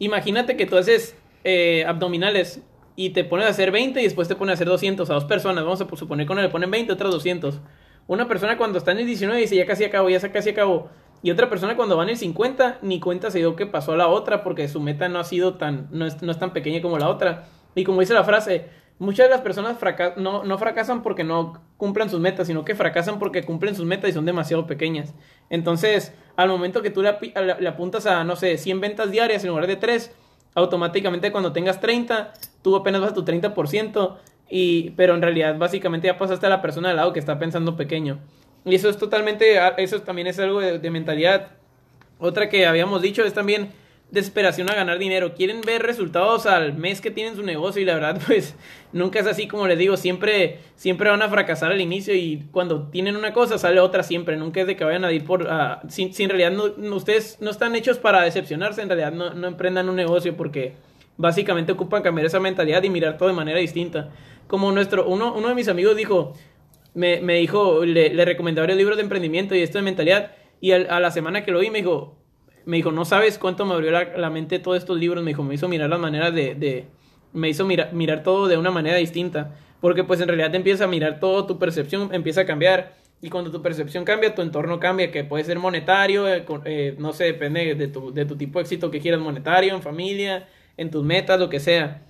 imagínate 0.00 0.56
que 0.56 0.66
tú 0.66 0.76
haces 0.76 1.14
eh, 1.44 1.84
abdominales 1.86 2.60
y 2.96 3.10
te 3.10 3.22
pones 3.22 3.46
a 3.46 3.50
hacer 3.50 3.70
20 3.70 4.00
y 4.00 4.02
después 4.02 4.26
te 4.26 4.34
pones 4.34 4.50
a 4.50 4.54
hacer 4.54 4.66
200 4.66 5.08
a 5.10 5.14
dos 5.14 5.26
personas. 5.26 5.62
Vamos 5.62 5.80
a 5.80 5.86
suponer 5.96 6.26
que 6.26 6.32
uno 6.32 6.42
le 6.42 6.48
ponen 6.48 6.72
20, 6.72 6.92
otras 6.92 7.12
200. 7.12 7.60
Una 8.08 8.26
persona 8.26 8.58
cuando 8.58 8.78
está 8.78 8.90
en 8.90 8.98
el 8.98 9.06
19 9.06 9.40
dice 9.40 9.54
ya 9.54 9.64
casi 9.64 9.84
acabo, 9.84 10.10
ya 10.10 10.18
casi 10.32 10.50
acabo. 10.50 10.90
Y 11.22 11.30
otra 11.30 11.50
persona 11.50 11.76
cuando 11.76 11.96
va 11.96 12.04
en 12.04 12.10
el 12.10 12.16
50 12.16 12.78
ni 12.82 13.00
cuenta 13.00 13.30
se 13.30 13.38
dio 13.38 13.56
que 13.56 13.66
pasó 13.66 13.92
a 13.92 13.96
la 13.96 14.08
otra 14.08 14.42
porque 14.42 14.68
su 14.68 14.80
meta 14.80 15.08
no 15.08 15.18
ha 15.18 15.24
sido 15.24 15.54
tan, 15.54 15.88
no 15.90 16.06
es, 16.06 16.22
no 16.22 16.30
es 16.30 16.38
tan 16.38 16.52
pequeña 16.52 16.80
como 16.80 16.98
la 16.98 17.08
otra. 17.08 17.48
Y 17.74 17.84
como 17.84 18.00
dice 18.00 18.14
la 18.14 18.24
frase, 18.24 18.66
muchas 18.98 19.26
de 19.26 19.30
las 19.30 19.40
personas 19.40 19.76
no, 20.16 20.44
no 20.44 20.58
fracasan 20.58 21.02
porque 21.02 21.24
no 21.24 21.60
cumplan 21.76 22.10
sus 22.10 22.20
metas, 22.20 22.46
sino 22.46 22.64
que 22.64 22.74
fracasan 22.74 23.18
porque 23.18 23.44
cumplen 23.44 23.74
sus 23.74 23.86
metas 23.86 24.10
y 24.10 24.12
son 24.12 24.24
demasiado 24.24 24.66
pequeñas. 24.66 25.14
Entonces, 25.50 26.12
al 26.36 26.48
momento 26.48 26.82
que 26.82 26.90
tú 26.90 27.02
le, 27.02 27.68
apuntas 27.68 28.06
a, 28.06 28.24
no 28.24 28.36
sé, 28.36 28.58
100 28.58 28.80
ventas 28.80 29.10
diarias 29.10 29.42
en 29.44 29.50
lugar 29.50 29.66
de 29.66 29.76
3, 29.76 30.14
automáticamente 30.54 31.32
cuando 31.32 31.52
tengas 31.52 31.80
30, 31.80 32.32
tú 32.62 32.76
apenas 32.76 33.00
vas 33.00 33.10
a 33.10 33.14
tu 33.14 33.24
30%, 33.24 34.16
y, 34.50 34.90
pero 34.90 35.14
en 35.14 35.22
realidad 35.22 35.58
básicamente 35.58 36.06
ya 36.06 36.16
pasaste 36.16 36.46
a 36.46 36.48
la 36.48 36.62
persona 36.62 36.90
al 36.90 36.96
lado 36.96 37.12
que 37.12 37.20
está 37.20 37.38
pensando 37.38 37.76
pequeño. 37.76 38.18
Y 38.68 38.74
eso 38.74 38.90
es 38.90 38.98
totalmente, 38.98 39.58
eso 39.78 40.02
también 40.02 40.26
es 40.26 40.38
algo 40.38 40.60
de, 40.60 40.90
mentalidad. 40.90 41.52
Otra 42.18 42.50
que 42.50 42.66
habíamos 42.66 43.00
dicho 43.00 43.24
es 43.24 43.32
también 43.32 43.70
desesperación 44.10 44.70
a 44.70 44.74
ganar 44.74 44.98
dinero. 44.98 45.34
Quieren 45.34 45.62
ver 45.62 45.82
resultados 45.82 46.44
al 46.44 46.74
mes 46.74 47.00
que 47.00 47.10
tienen 47.10 47.34
su 47.34 47.42
negocio 47.42 47.80
y 47.80 47.86
la 47.86 47.94
verdad 47.94 48.20
pues 48.26 48.54
nunca 48.92 49.20
es 49.20 49.26
así 49.26 49.48
como 49.48 49.66
les 49.66 49.78
digo, 49.78 49.96
siempre 49.96 50.58
siempre 50.76 51.08
van 51.08 51.22
a 51.22 51.28
fracasar 51.28 51.72
al 51.72 51.80
inicio 51.80 52.14
y 52.14 52.44
cuando 52.50 52.88
tienen 52.88 53.16
una 53.16 53.32
cosa 53.32 53.58
sale 53.58 53.80
otra 53.80 54.02
siempre, 54.02 54.36
nunca 54.36 54.60
es 54.60 54.66
de 54.66 54.76
que 54.76 54.84
vayan 54.84 55.04
a 55.04 55.12
ir 55.12 55.24
por 55.24 55.42
uh, 55.42 55.88
si, 55.88 56.10
en 56.18 56.30
realidad 56.30 56.52
no, 56.52 56.96
ustedes 56.96 57.38
no 57.40 57.50
están 57.50 57.74
hechos 57.74 57.98
para 57.98 58.22
decepcionarse, 58.22 58.82
en 58.82 58.88
realidad 58.88 59.12
no, 59.12 59.32
no 59.32 59.46
emprendan 59.46 59.88
un 59.88 59.96
negocio 59.96 60.36
porque 60.36 60.74
básicamente 61.16 61.72
ocupan 61.72 62.02
cambiar 62.02 62.26
esa 62.26 62.40
mentalidad 62.40 62.82
y 62.82 62.90
mirar 62.90 63.16
todo 63.18 63.28
de 63.28 63.34
manera 63.34 63.58
distinta. 63.58 64.10
Como 64.46 64.72
nuestro 64.72 65.06
uno 65.06 65.34
uno 65.34 65.48
de 65.48 65.54
mis 65.54 65.68
amigos 65.68 65.96
dijo, 65.96 66.34
me, 66.98 67.20
me 67.20 67.34
dijo, 67.34 67.84
le, 67.84 68.12
le 68.12 68.24
recomendé 68.24 68.60
varios 68.60 68.76
libros 68.76 68.96
de 68.96 69.04
emprendimiento 69.04 69.54
y 69.54 69.60
esto 69.60 69.78
de 69.78 69.82
mentalidad. 69.82 70.32
Y 70.60 70.72
a 70.72 70.98
la 70.98 71.12
semana 71.12 71.44
que 71.44 71.52
lo 71.52 71.60
vi 71.60 71.70
me 71.70 71.78
dijo, 71.78 72.18
me 72.64 72.78
dijo, 72.78 72.90
no 72.90 73.04
sabes 73.04 73.38
cuánto 73.38 73.64
me 73.64 73.74
abrió 73.74 73.92
la, 73.92 74.30
mente 74.30 74.58
todos 74.58 74.78
estos 74.78 74.98
libros. 74.98 75.22
Me 75.22 75.30
dijo, 75.30 75.44
me 75.44 75.54
hizo 75.54 75.68
mirar 75.68 75.88
las 75.88 76.00
maneras 76.00 76.34
de, 76.34 76.86
me 77.32 77.48
hizo 77.48 77.64
mirar, 77.64 77.92
mirar 77.92 78.24
todo 78.24 78.48
de 78.48 78.58
una 78.58 78.72
manera 78.72 78.96
distinta. 78.96 79.54
Porque 79.80 80.02
pues 80.02 80.20
en 80.20 80.26
realidad 80.26 80.50
te 80.50 80.56
empieza 80.56 80.84
a 80.84 80.86
mirar 80.88 81.20
todo, 81.20 81.46
tu 81.46 81.60
percepción 81.60 82.12
empieza 82.12 82.40
a 82.40 82.46
cambiar. 82.46 82.96
Y 83.22 83.30
cuando 83.30 83.52
tu 83.52 83.62
percepción 83.62 84.04
cambia, 84.04 84.34
tu 84.34 84.42
entorno 84.42 84.80
cambia, 84.80 85.12
que 85.12 85.22
puede 85.22 85.44
ser 85.44 85.60
monetario, 85.60 86.26
eh, 86.26 86.44
eh, 86.64 86.96
no 86.98 87.12
sé, 87.12 87.26
depende 87.26 87.76
de 87.76 87.86
tu, 87.86 88.12
de 88.12 88.24
tu 88.24 88.36
tipo 88.36 88.58
de 88.58 88.64
éxito 88.64 88.90
que 88.90 88.98
quieras, 88.98 89.20
monetario, 89.20 89.72
en 89.72 89.82
familia, 89.82 90.48
en 90.76 90.90
tus 90.90 91.04
metas, 91.04 91.38
lo 91.38 91.48
que 91.48 91.60
sea. 91.60 92.07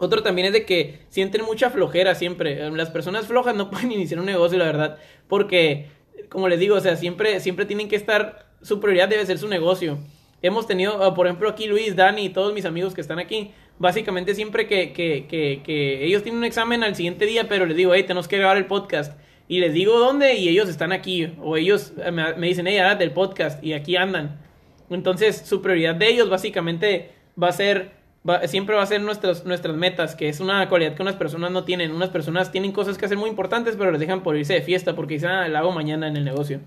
Otro 0.00 0.22
también 0.22 0.46
es 0.46 0.52
de 0.54 0.64
que 0.64 1.00
sienten 1.10 1.44
mucha 1.44 1.68
flojera 1.70 2.14
siempre. 2.14 2.68
Las 2.70 2.90
personas 2.90 3.26
flojas 3.26 3.54
no 3.54 3.70
pueden 3.70 3.92
iniciar 3.92 4.18
un 4.18 4.26
negocio, 4.26 4.58
la 4.58 4.64
verdad, 4.64 4.98
porque, 5.28 5.86
como 6.28 6.48
les 6.48 6.58
digo, 6.58 6.74
o 6.74 6.80
sea, 6.80 6.96
siempre, 6.96 7.38
siempre 7.38 7.66
tienen 7.66 7.88
que 7.88 7.96
estar, 7.96 8.46
su 8.62 8.80
prioridad 8.80 9.08
debe 9.08 9.24
ser 9.26 9.38
su 9.38 9.46
negocio. 9.46 9.98
Hemos 10.42 10.66
tenido, 10.66 11.04
ah, 11.04 11.14
por 11.14 11.26
ejemplo, 11.26 11.50
aquí 11.50 11.66
Luis, 11.66 11.94
Dani 11.94 12.24
y 12.24 12.28
todos 12.30 12.54
mis 12.54 12.64
amigos 12.64 12.94
que 12.94 13.02
están 13.02 13.18
aquí, 13.18 13.50
básicamente 13.78 14.34
siempre 14.34 14.66
que, 14.66 14.94
que, 14.94 15.26
que, 15.28 15.60
que 15.62 16.04
ellos 16.04 16.22
tienen 16.22 16.38
un 16.38 16.44
examen 16.44 16.82
al 16.82 16.96
siguiente 16.96 17.26
día, 17.26 17.46
pero 17.46 17.66
les 17.66 17.76
digo, 17.76 17.94
hey, 17.94 18.02
tenemos 18.04 18.26
que 18.26 18.38
grabar 18.38 18.56
el 18.56 18.64
podcast. 18.64 19.20
Y 19.48 19.60
les 19.60 19.74
digo 19.74 19.98
dónde 19.98 20.36
y 20.36 20.48
ellos 20.48 20.68
están 20.68 20.92
aquí. 20.92 21.34
O 21.42 21.56
ellos 21.58 21.92
eh, 22.02 22.10
me, 22.10 22.46
dicen, 22.46 22.66
hey, 22.66 22.78
ahora 22.78 22.94
del 22.94 23.10
podcast 23.10 23.62
y 23.62 23.74
aquí 23.74 23.96
andan. 23.96 24.40
Entonces, 24.88 25.42
su 25.44 25.60
prioridad 25.60 25.94
de 25.94 26.08
ellos 26.08 26.30
básicamente 26.30 27.10
va 27.40 27.48
a 27.48 27.52
ser 27.52 27.99
siempre 28.46 28.76
va 28.76 28.82
a 28.82 28.86
ser 28.86 29.00
nuestras, 29.00 29.44
nuestras 29.44 29.76
metas, 29.76 30.14
que 30.14 30.28
es 30.28 30.40
una 30.40 30.68
cualidad 30.68 30.94
que 30.94 31.02
unas 31.02 31.16
personas 31.16 31.50
no 31.50 31.64
tienen. 31.64 31.92
Unas 31.92 32.10
personas 32.10 32.52
tienen 32.52 32.72
cosas 32.72 32.98
que 32.98 33.06
hacer 33.06 33.16
muy 33.16 33.30
importantes, 33.30 33.76
pero 33.76 33.90
les 33.90 34.00
dejan 34.00 34.22
por 34.22 34.36
irse 34.36 34.54
de 34.54 34.62
fiesta 34.62 34.94
porque 34.94 35.14
dicen, 35.14 35.30
ah, 35.30 35.48
la 35.48 35.60
hago 35.60 35.72
mañana 35.72 36.06
en 36.08 36.16
el 36.16 36.24
negocio. 36.24 36.60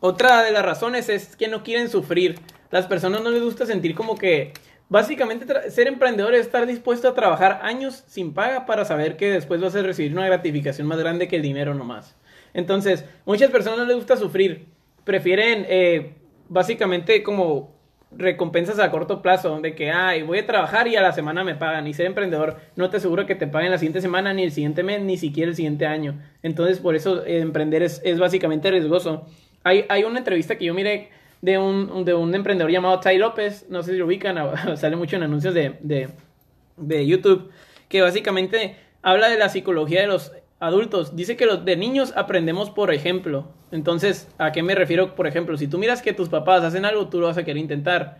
Otra 0.00 0.42
de 0.42 0.52
las 0.52 0.64
razones 0.64 1.08
es 1.08 1.36
que 1.36 1.48
no 1.48 1.62
quieren 1.62 1.88
sufrir. 1.88 2.38
Las 2.70 2.86
personas 2.86 3.22
no 3.22 3.30
les 3.30 3.42
gusta 3.42 3.66
sentir 3.66 3.94
como 3.94 4.16
que 4.16 4.52
básicamente 4.88 5.70
ser 5.70 5.86
emprendedor 5.86 6.34
es 6.34 6.42
estar 6.42 6.66
dispuesto 6.66 7.08
a 7.08 7.14
trabajar 7.14 7.60
años 7.62 8.04
sin 8.06 8.34
paga 8.34 8.66
para 8.66 8.84
saber 8.84 9.16
que 9.16 9.30
después 9.30 9.60
vas 9.60 9.74
a 9.74 9.82
recibir 9.82 10.12
una 10.12 10.26
gratificación 10.26 10.86
más 10.86 10.98
grande 10.98 11.28
que 11.28 11.36
el 11.36 11.42
dinero 11.42 11.74
nomás. 11.74 12.16
Entonces, 12.52 13.04
muchas 13.24 13.50
personas 13.50 13.78
no 13.78 13.84
les 13.84 13.96
gusta 13.96 14.16
sufrir. 14.16 14.66
Prefieren 15.04 15.66
eh, 15.68 16.14
básicamente 16.48 17.22
como 17.22 17.75
recompensas 18.10 18.78
a 18.78 18.90
corto 18.90 19.22
plazo, 19.22 19.60
de 19.60 19.74
que, 19.74 19.90
ay, 19.90 20.22
voy 20.22 20.38
a 20.38 20.46
trabajar 20.46 20.88
y 20.88 20.96
a 20.96 21.02
la 21.02 21.12
semana 21.12 21.44
me 21.44 21.54
pagan. 21.54 21.86
Y 21.86 21.94
ser 21.94 22.06
emprendedor 22.06 22.56
no 22.76 22.90
te 22.90 22.98
aseguro 22.98 23.26
que 23.26 23.34
te 23.34 23.46
paguen 23.46 23.70
la 23.70 23.78
siguiente 23.78 24.00
semana, 24.00 24.32
ni 24.32 24.44
el 24.44 24.52
siguiente 24.52 24.82
mes, 24.82 25.00
ni 25.00 25.16
siquiera 25.16 25.50
el 25.50 25.56
siguiente 25.56 25.86
año. 25.86 26.20
Entonces, 26.42 26.78
por 26.78 26.94
eso 26.94 27.24
eh, 27.24 27.40
emprender 27.40 27.82
es, 27.82 28.00
es, 28.04 28.18
básicamente 28.18 28.70
riesgoso. 28.70 29.26
Hay, 29.64 29.84
hay 29.88 30.04
una 30.04 30.18
entrevista 30.18 30.56
que 30.56 30.66
yo 30.66 30.74
miré 30.74 31.10
de 31.42 31.58
un, 31.58 32.04
de 32.04 32.14
un 32.14 32.34
emprendedor 32.34 32.70
llamado 32.70 33.00
Ty 33.00 33.18
López, 33.18 33.66
no 33.68 33.82
sé 33.82 33.92
si 33.92 33.98
lo 33.98 34.06
ubican, 34.06 34.36
sale 34.76 34.96
mucho 34.96 35.16
en 35.16 35.24
anuncios 35.24 35.54
de, 35.54 35.74
de, 35.80 36.08
de 36.76 37.06
YouTube, 37.06 37.50
que 37.88 38.02
básicamente 38.02 38.76
habla 39.02 39.28
de 39.28 39.38
la 39.38 39.48
psicología 39.48 40.00
de 40.00 40.06
los 40.06 40.32
adultos. 40.60 41.16
Dice 41.16 41.36
que 41.36 41.46
los 41.46 41.64
de 41.64 41.76
niños 41.76 42.12
aprendemos 42.16 42.70
por 42.70 42.92
ejemplo. 42.92 43.48
Entonces, 43.70 44.28
¿a 44.38 44.52
qué 44.52 44.62
me 44.62 44.74
refiero? 44.74 45.14
Por 45.14 45.26
ejemplo, 45.26 45.56
si 45.56 45.68
tú 45.68 45.78
miras 45.78 46.02
que 46.02 46.12
tus 46.12 46.28
papás 46.28 46.62
hacen 46.62 46.84
algo, 46.84 47.08
tú 47.08 47.20
lo 47.20 47.26
vas 47.26 47.38
a 47.38 47.44
querer 47.44 47.58
intentar. 47.58 48.18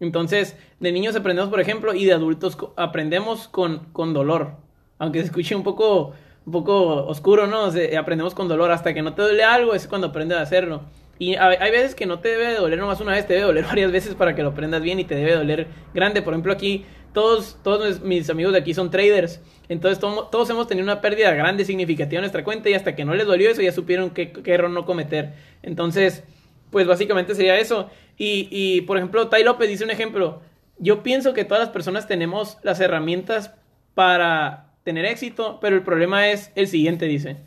Entonces, 0.00 0.56
de 0.80 0.92
niños 0.92 1.16
aprendemos 1.16 1.50
por 1.50 1.60
ejemplo 1.60 1.94
y 1.94 2.04
de 2.04 2.12
adultos 2.12 2.56
aprendemos 2.76 3.48
con, 3.48 3.86
con 3.92 4.12
dolor. 4.12 4.52
Aunque 4.98 5.20
se 5.20 5.26
escuche 5.26 5.54
un 5.54 5.62
poco, 5.62 6.12
un 6.46 6.52
poco 6.52 7.06
oscuro, 7.06 7.46
¿no? 7.46 7.70
aprendemos 7.98 8.34
con 8.34 8.48
dolor. 8.48 8.70
Hasta 8.70 8.94
que 8.94 9.02
no 9.02 9.14
te 9.14 9.22
duele 9.22 9.44
algo 9.44 9.74
es 9.74 9.86
cuando 9.86 10.08
aprendes 10.08 10.38
a 10.38 10.42
hacerlo. 10.42 10.82
Y 11.18 11.34
hay 11.34 11.70
veces 11.72 11.94
que 11.94 12.06
no 12.06 12.20
te 12.20 12.28
debe 12.28 12.54
doler 12.54 12.78
nomás 12.78 13.00
una 13.00 13.12
vez, 13.12 13.26
te 13.26 13.34
debe 13.34 13.46
doler 13.46 13.64
varias 13.66 13.90
veces 13.90 14.14
para 14.14 14.34
que 14.34 14.42
lo 14.42 14.50
aprendas 14.50 14.82
bien 14.82 15.00
y 15.00 15.04
te 15.04 15.14
debe 15.14 15.34
doler 15.34 15.66
grande. 15.92 16.22
Por 16.22 16.32
ejemplo, 16.32 16.52
aquí 16.52 16.84
todos, 17.12 17.58
todos 17.64 18.00
mis 18.02 18.30
amigos 18.30 18.52
de 18.52 18.60
aquí 18.60 18.74
son 18.74 18.90
traders. 18.90 19.40
Entonces 19.68 19.98
todos 19.98 20.50
hemos 20.50 20.68
tenido 20.68 20.84
una 20.84 21.00
pérdida 21.00 21.32
grande, 21.32 21.64
significativa 21.64 22.18
en 22.18 22.22
nuestra 22.22 22.44
cuenta 22.44 22.70
y 22.70 22.74
hasta 22.74 22.94
que 22.94 23.04
no 23.04 23.14
les 23.14 23.26
dolió 23.26 23.50
eso 23.50 23.62
ya 23.62 23.72
supieron 23.72 24.10
qué, 24.10 24.32
error 24.44 24.70
no 24.70 24.86
cometer. 24.86 25.32
Entonces, 25.62 26.22
pues 26.70 26.86
básicamente 26.86 27.34
sería 27.34 27.58
eso. 27.58 27.90
Y, 28.16 28.48
y 28.50 28.82
por 28.82 28.96
ejemplo, 28.96 29.28
Tai 29.28 29.42
López 29.42 29.68
dice 29.68 29.84
un 29.84 29.90
ejemplo. 29.90 30.40
Yo 30.78 31.02
pienso 31.02 31.34
que 31.34 31.44
todas 31.44 31.60
las 31.60 31.70
personas 31.70 32.06
tenemos 32.06 32.58
las 32.62 32.78
herramientas 32.78 33.52
para 33.94 34.70
tener 34.84 35.04
éxito, 35.04 35.58
pero 35.60 35.74
el 35.74 35.82
problema 35.82 36.28
es 36.28 36.52
el 36.54 36.68
siguiente, 36.68 37.06
dice. 37.06 37.38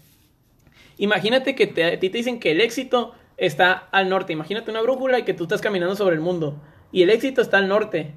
Imagínate 0.97 1.55
que 1.55 1.63
a 1.83 1.99
ti 1.99 2.09
te 2.09 2.17
dicen 2.17 2.39
que 2.39 2.51
el 2.51 2.61
éxito 2.61 3.13
está 3.41 3.71
al 3.91 4.07
norte. 4.07 4.33
Imagínate 4.33 4.69
una 4.69 4.81
brújula 4.81 5.17
y 5.19 5.23
que 5.23 5.33
tú 5.33 5.43
estás 5.43 5.61
caminando 5.61 5.95
sobre 5.95 6.15
el 6.15 6.21
mundo. 6.21 6.61
Y 6.91 7.01
el 7.01 7.09
éxito 7.09 7.41
está 7.41 7.57
al 7.57 7.67
norte 7.67 8.13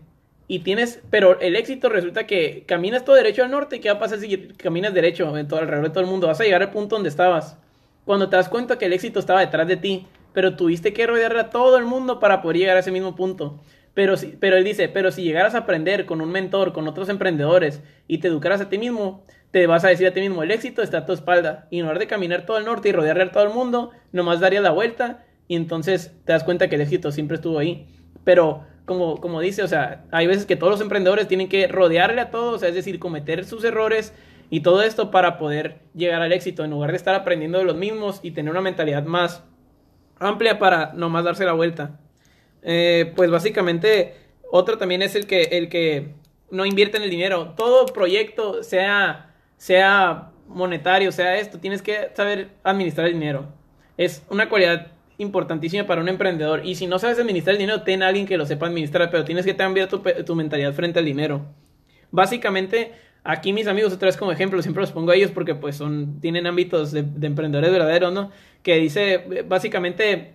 y 0.47 0.59
tienes, 0.61 1.01
pero 1.11 1.41
el 1.41 1.57
éxito 1.57 1.89
resulta 1.89 2.27
que 2.27 2.65
caminas 2.67 3.07
todo 3.07 3.17
derecho 3.17 3.43
al 3.43 3.51
norte, 3.51 3.81
¿qué 3.81 3.89
va 3.89 3.97
a 3.97 3.99
pasar 3.99 4.19
si 4.19 4.37
caminas 4.59 4.93
derecho 4.93 5.37
en 5.39 5.49
todo, 5.49 5.61
alrededor 5.61 5.87
de 5.87 5.91
todo 5.91 6.05
el 6.05 6.11
mundo? 6.11 6.27
Vas 6.27 6.41
a 6.41 6.45
llegar 6.45 6.61
al 6.61 6.71
punto 6.71 6.97
donde 6.97 7.09
estabas. 7.09 7.57
Cuando 8.05 8.29
te 8.29 8.37
das 8.37 8.51
cuenta 8.51 8.77
que 8.77 8.85
el 8.85 8.93
éxito 8.93 9.19
estaba 9.19 9.41
detrás 9.41 9.67
de 9.67 9.79
ti, 9.79 10.07
pero 10.35 10.57
tuviste 10.57 10.93
que 10.93 11.07
rodear 11.07 11.35
a 11.39 11.49
todo 11.49 11.79
el 11.79 11.87
mundo 11.87 12.21
para 12.21 12.43
poder 12.43 12.59
llegar 12.59 12.77
a 12.77 12.81
ese 12.81 12.91
mismo 12.91 13.17
punto. 13.17 13.61
Pero, 13.95 14.19
si, 14.19 14.27
pero 14.27 14.59
él 14.59 14.65
dice, 14.65 14.91
pero 14.91 15.11
si 15.11 15.23
llegaras 15.23 15.55
a 15.55 15.59
aprender 15.59 16.05
con 16.05 16.21
un 16.21 16.31
mentor, 16.31 16.75
con 16.75 16.87
otros 16.87 17.09
emprendedores 17.09 17.81
y 18.09 18.19
te 18.19 18.29
educaras 18.29 18.61
a 18.61 18.69
ti 18.69 18.77
mismo, 18.77 19.25
te 19.55 19.69
vas 19.69 19.85
a 19.85 19.89
decir 19.89 20.05
a 20.09 20.13
ti 20.13 20.21
mismo, 20.21 20.43
el 20.43 20.51
éxito 20.51 20.83
está 20.83 20.99
a 20.99 21.07
tu 21.07 21.13
espalda. 21.13 21.69
Y 21.71 21.79
en 21.79 21.83
lugar 21.83 22.01
de 22.01 22.09
caminar 22.09 22.45
todo 22.45 22.59
el 22.59 22.65
norte 22.65 22.89
y 22.89 22.93
rodear 22.93 23.21
a 23.21 23.31
todo 23.31 23.45
el 23.45 23.51
mundo, 23.51 23.93
nomás 24.11 24.41
darías 24.41 24.65
la 24.65 24.73
vuelta 24.73 25.25
y 25.47 25.55
entonces 25.55 26.11
te 26.25 26.33
das 26.33 26.43
cuenta 26.43 26.69
que 26.69 26.75
el 26.75 26.81
éxito 26.81 27.13
siempre 27.13 27.37
estuvo 27.37 27.61
ahí. 27.61 27.87
Pero 28.25 28.65
como, 28.85 29.21
como 29.21 29.41
dice, 29.41 29.63
o 29.63 29.69
sea, 29.69 30.07
hay 30.11 30.27
veces 30.27 30.45
que 30.45 30.57
todos 30.57 30.73
los 30.73 30.81
emprendedores 30.81 31.29
tienen 31.29 31.49
que 31.49 31.69
rodearle 31.69 32.21
a 32.21 32.33
todos, 32.33 32.65
es 32.65 32.75
decir, 32.75 32.99
cometer 32.99 33.45
sus 33.45 33.63
errores 33.63 34.13
y 34.51 34.59
todo 34.59 34.83
esto 34.83 35.13
para 35.13 35.39
poder 35.39 35.79
llegar 35.95 36.21
al 36.21 36.33
éxito, 36.33 36.65
en 36.65 36.73
lugar 36.73 36.91
de 36.91 36.97
estar 36.97 37.15
aprendiendo 37.15 37.59
de 37.59 37.65
los 37.65 37.77
mismos 37.77 38.19
y 38.25 38.33
tener 38.33 38.51
una 38.51 38.61
mentalidad 38.61 39.05
más 39.05 39.45
amplia 40.19 40.59
para 40.59 40.95
nomás 40.95 41.23
darse 41.23 41.45
la 41.45 41.53
vuelta. 41.53 42.01
Eh, 42.65 43.13
pues 43.15 43.31
básicamente, 43.31 44.17
otro 44.51 44.79
también 44.79 45.01
es 45.01 45.15
el 45.15 45.29
que, 45.29 45.43
el 45.43 45.69
que 45.69 46.09
no 46.51 46.67
invierte 46.67 46.97
en 46.97 47.05
el 47.05 47.11
dinero. 47.11 47.55
Todo 47.57 47.87
proyecto, 47.87 48.65
sea, 48.65 49.31
sea 49.57 50.31
monetario, 50.49 51.13
sea 51.13 51.39
esto, 51.39 51.59
tienes 51.59 51.83
que 51.83 52.11
saber 52.15 52.51
administrar 52.63 53.07
el 53.07 53.15
dinero. 53.15 53.47
Es 53.97 54.25
una 54.29 54.49
cualidad 54.49 54.89
importantísima 55.19 55.87
para 55.87 56.01
un 56.01 56.09
emprendedor. 56.09 56.63
Y 56.65 56.75
si 56.75 56.87
no 56.87 56.99
sabes 56.99 57.19
administrar 57.19 57.55
el 57.55 57.59
dinero, 57.59 57.83
ten 57.83 58.03
a 58.03 58.09
alguien 58.09 58.27
que 58.27 58.37
lo 58.37 58.47
sepa 58.47 58.67
administrar, 58.67 59.11
pero 59.11 59.25
tienes 59.25 59.45
que 59.45 59.57
cambiar 59.57 59.89
tu, 59.89 60.01
tu 60.01 60.35
mentalidad 60.35 60.73
frente 60.73 60.99
al 60.99 61.05
dinero. 61.05 61.47
Básicamente, 62.11 62.93
aquí 63.25 63.53
mis 63.53 63.67
amigos, 63.67 63.93
otra 63.93 64.07
vez 64.07 64.17
como 64.17 64.31
ejemplo, 64.31 64.61
siempre 64.63 64.83
los 64.83 64.93
pongo 64.93 65.11
a 65.11 65.17
ellos 65.17 65.31
porque 65.31 65.55
pues 65.55 65.77
son, 65.77 66.21
tienen 66.21 66.47
ámbitos 66.47 66.93
de, 66.93 67.05
emprendedores 67.27 67.73
verdaderos, 67.73 68.13
¿no? 68.13 68.31
Que 68.63 68.77
dice, 68.77 69.45
básicamente, 69.49 70.35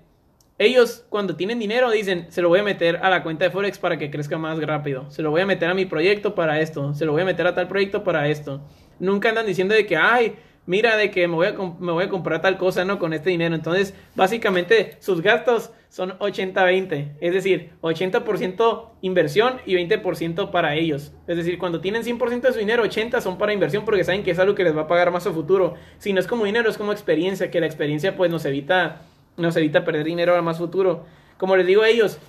ellos 0.58 1.06
cuando 1.10 1.36
tienen 1.36 1.60
dinero 1.60 1.90
dicen, 1.90 2.28
se 2.30 2.42
lo 2.42 2.50
voy 2.50 2.60
a 2.60 2.64
meter 2.64 2.98
a 2.98 3.10
la 3.10 3.24
cuenta 3.24 3.46
de 3.46 3.52
Forex 3.52 3.80
para 3.80 3.98
que 3.98 4.12
crezca 4.12 4.38
más 4.38 4.60
rápido, 4.60 5.10
se 5.10 5.22
lo 5.22 5.32
voy 5.32 5.42
a 5.42 5.46
meter 5.46 5.70
a 5.70 5.74
mi 5.74 5.86
proyecto 5.86 6.36
para 6.36 6.60
esto, 6.60 6.94
se 6.94 7.06
lo 7.06 7.14
voy 7.14 7.22
a 7.22 7.26
meter 7.26 7.48
a 7.48 7.56
tal 7.56 7.68
proyecto 7.68 8.04
para 8.04 8.28
esto. 8.28 8.62
Nunca 9.00 9.30
andan 9.30 9.46
diciendo 9.46 9.74
de 9.74 9.86
que, 9.86 9.98
ay, 9.98 10.36
mira, 10.66 10.98
de 10.98 11.10
que 11.10 11.28
me 11.28 11.36
voy, 11.36 11.48
a 11.48 11.54
me 11.54 11.92
voy 11.92 12.04
a 12.04 12.10
comprar 12.10 12.42
tal 12.42 12.58
cosa, 12.58 12.86
¿no? 12.86 13.00
Con 13.00 13.14
este 13.14 13.32
dinero. 13.32 13.56
Entonces, 13.56 13.94
básicamente, 14.16 14.98
sus 15.00 15.22
gastos 15.22 15.72
son 15.90 16.12
80-20. 16.20 17.16
Es 17.20 17.34
decir, 17.34 17.72
80% 17.82 18.90
inversión 19.02 19.56
y 19.66 19.74
20% 19.74 20.52
para 20.52 20.76
ellos. 20.76 21.12
Es 21.28 21.38
decir, 21.38 21.58
cuando 21.58 21.82
tienen 21.82 22.04
100% 22.04 22.42
de 22.42 22.54
su 22.54 22.60
dinero, 22.60 22.84
80 22.84 23.20
son 23.22 23.38
para 23.38 23.54
inversión 23.54 23.84
porque 23.84 24.04
saben 24.04 24.24
que 24.24 24.32
es 24.32 24.40
algo 24.40 24.54
que 24.54 24.64
les 24.64 24.78
va 24.78 24.82
a 24.82 24.88
pagar 24.88 25.12
más 25.12 25.26
a 25.26 25.32
futuro. 25.32 25.74
Si 25.98 26.14
no 26.14 26.20
es 26.20 26.28
como 26.28 26.46
dinero, 26.46 26.70
es 26.70 26.78
como 26.78 26.92
experiencia, 26.92 27.50
que 27.50 27.60
la 27.60 27.66
experiencia 27.66 28.16
pues 28.16 28.30
nos 28.30 28.46
evita, 28.46 29.02
nos 29.38 29.56
evita 29.58 29.84
perder 29.84 30.06
dinero 30.06 30.36
a 30.36 30.42
más 30.44 30.60
futuro. 30.60 31.06
Como 31.38 31.56
les 31.56 31.66
digo 31.66 31.82
a 31.82 31.90
ellos, 31.90 32.20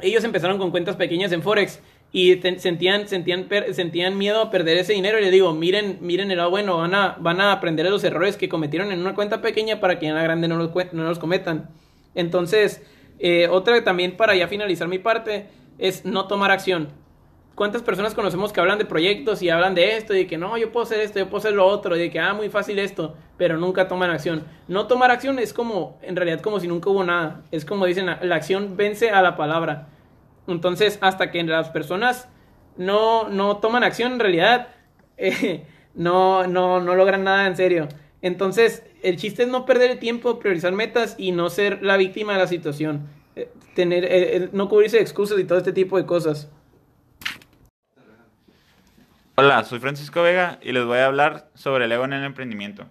ellos 0.00 0.24
empezaron 0.24 0.58
con 0.58 0.70
cuentas 0.70 0.96
pequeñas 0.96 1.32
en 1.32 1.42
Forex 1.42 1.80
y 2.12 2.34
sentían, 2.58 3.08
sentían, 3.08 3.48
sentían 3.72 4.18
miedo 4.18 4.42
a 4.42 4.50
perder 4.50 4.76
ese 4.76 4.92
dinero 4.92 5.18
y 5.18 5.22
le 5.22 5.30
digo, 5.30 5.54
miren, 5.54 5.98
miren 6.02 6.30
el 6.30 6.46
bueno, 6.48 6.76
van 6.76 6.94
a, 6.94 7.16
van 7.18 7.40
a 7.40 7.52
aprender 7.52 7.86
de 7.86 7.90
los 7.90 8.04
errores 8.04 8.36
que 8.36 8.50
cometieron 8.50 8.92
en 8.92 9.00
una 9.00 9.14
cuenta 9.14 9.40
pequeña 9.40 9.80
para 9.80 9.98
que 9.98 10.06
en 10.06 10.14
la 10.14 10.22
grande 10.22 10.46
no 10.46 10.56
los, 10.58 10.70
no 10.92 11.04
los 11.04 11.18
cometan. 11.18 11.70
Entonces, 12.14 12.82
eh, 13.18 13.48
otra 13.50 13.82
también 13.82 14.16
para 14.16 14.36
ya 14.36 14.46
finalizar 14.46 14.88
mi 14.88 14.98
parte 14.98 15.46
es 15.78 16.04
no 16.04 16.26
tomar 16.26 16.50
acción. 16.50 16.88
¿Cuántas 17.54 17.82
personas 17.82 18.14
conocemos 18.14 18.52
que 18.52 18.60
hablan 18.60 18.78
de 18.78 18.84
proyectos 18.84 19.42
y 19.42 19.48
hablan 19.48 19.74
de 19.74 19.96
esto 19.96 20.14
y 20.14 20.18
de 20.18 20.26
que 20.26 20.36
no, 20.36 20.56
yo 20.58 20.70
puedo 20.70 20.84
hacer 20.84 21.00
esto, 21.00 21.18
yo 21.18 21.26
puedo 21.26 21.38
hacer 21.38 21.52
lo 21.52 21.66
otro, 21.66 21.96
y 21.96 21.98
de 21.98 22.10
que, 22.10 22.18
ah, 22.18 22.32
muy 22.32 22.48
fácil 22.48 22.78
esto, 22.78 23.14
pero 23.36 23.58
nunca 23.58 23.88
toman 23.88 24.10
acción? 24.10 24.44
No 24.68 24.86
tomar 24.86 25.10
acción 25.10 25.38
es 25.38 25.52
como, 25.52 25.98
en 26.02 26.16
realidad, 26.16 26.40
como 26.40 26.60
si 26.60 26.68
nunca 26.68 26.88
hubo 26.88 27.04
nada. 27.04 27.42
Es 27.50 27.66
como 27.66 27.84
dicen, 27.84 28.06
la 28.06 28.34
acción 28.34 28.76
vence 28.76 29.10
a 29.10 29.20
la 29.20 29.36
palabra. 29.36 29.88
Entonces, 30.46 30.98
hasta 31.00 31.30
que 31.30 31.42
las 31.44 31.70
personas 31.70 32.28
no, 32.76 33.28
no 33.28 33.58
toman 33.58 33.84
acción, 33.84 34.12
en 34.12 34.20
realidad, 34.20 34.68
eh, 35.16 35.64
no, 35.94 36.46
no, 36.46 36.80
no 36.80 36.94
logran 36.94 37.24
nada 37.24 37.46
en 37.46 37.56
serio. 37.56 37.88
Entonces, 38.22 38.84
el 39.02 39.16
chiste 39.16 39.42
es 39.42 39.48
no 39.48 39.66
perder 39.66 39.90
el 39.90 39.98
tiempo, 39.98 40.38
priorizar 40.38 40.72
metas 40.72 41.16
y 41.18 41.32
no 41.32 41.50
ser 41.50 41.82
la 41.82 41.96
víctima 41.96 42.34
de 42.34 42.38
la 42.38 42.46
situación. 42.46 43.08
Eh, 43.34 43.50
tener, 43.74 44.04
eh, 44.04 44.48
no 44.52 44.68
cubrirse 44.68 44.96
de 44.96 45.02
excusas 45.02 45.38
y 45.38 45.44
todo 45.44 45.58
este 45.58 45.72
tipo 45.72 45.96
de 45.96 46.06
cosas. 46.06 46.48
Hola, 49.34 49.64
soy 49.64 49.80
Francisco 49.80 50.22
Vega 50.22 50.58
y 50.62 50.72
les 50.72 50.84
voy 50.84 50.98
a 50.98 51.06
hablar 51.06 51.48
sobre 51.54 51.86
el 51.86 51.92
ego 51.92 52.04
en 52.04 52.12
el 52.12 52.22
emprendimiento. 52.22 52.86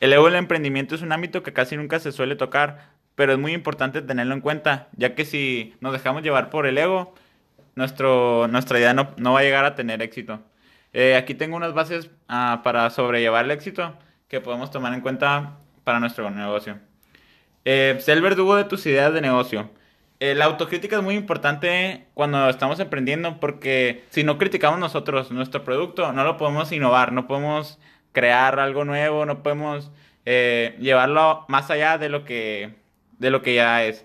El 0.00 0.12
ego 0.12 0.26
en 0.26 0.32
el 0.32 0.38
emprendimiento 0.38 0.94
es 0.94 1.02
un 1.02 1.12
ámbito 1.12 1.42
que 1.42 1.52
casi 1.52 1.76
nunca 1.76 2.00
se 2.00 2.10
suele 2.10 2.34
tocar, 2.34 2.94
pero 3.20 3.34
es 3.34 3.38
muy 3.38 3.52
importante 3.52 4.00
tenerlo 4.00 4.32
en 4.32 4.40
cuenta, 4.40 4.88
ya 4.96 5.14
que 5.14 5.26
si 5.26 5.74
nos 5.80 5.92
dejamos 5.92 6.22
llevar 6.22 6.48
por 6.48 6.66
el 6.66 6.78
ego, 6.78 7.14
nuestro, 7.74 8.48
nuestra 8.48 8.78
idea 8.78 8.94
no, 8.94 9.10
no 9.18 9.34
va 9.34 9.40
a 9.40 9.42
llegar 9.42 9.66
a 9.66 9.74
tener 9.74 10.00
éxito. 10.00 10.40
Eh, 10.94 11.16
aquí 11.16 11.34
tengo 11.34 11.54
unas 11.54 11.74
bases 11.74 12.08
ah, 12.28 12.62
para 12.64 12.88
sobrellevar 12.88 13.44
el 13.44 13.50
éxito 13.50 13.92
que 14.26 14.40
podemos 14.40 14.70
tomar 14.70 14.94
en 14.94 15.02
cuenta 15.02 15.58
para 15.84 16.00
nuestro 16.00 16.30
negocio. 16.30 16.78
Eh, 17.66 17.98
sé 18.00 18.12
el 18.12 18.22
verdugo 18.22 18.56
de 18.56 18.64
tus 18.64 18.86
ideas 18.86 19.12
de 19.12 19.20
negocio. 19.20 19.68
Eh, 20.18 20.34
la 20.34 20.46
autocrítica 20.46 20.96
es 20.96 21.02
muy 21.02 21.14
importante 21.14 22.06
cuando 22.14 22.48
estamos 22.48 22.80
emprendiendo 22.80 23.38
porque 23.38 24.02
si 24.08 24.24
no 24.24 24.38
criticamos 24.38 24.80
nosotros 24.80 25.30
nuestro 25.30 25.62
producto, 25.62 26.10
no 26.14 26.24
lo 26.24 26.38
podemos 26.38 26.72
innovar, 26.72 27.12
no 27.12 27.26
podemos 27.26 27.78
crear 28.12 28.58
algo 28.60 28.86
nuevo, 28.86 29.26
no 29.26 29.42
podemos 29.42 29.90
llevarlo 30.24 31.44
más 31.48 31.70
allá 31.70 31.98
de 31.98 32.08
lo 32.08 32.24
que 32.24 32.79
de 33.20 33.30
lo 33.30 33.42
que 33.42 33.54
ya 33.54 33.84
es. 33.84 34.04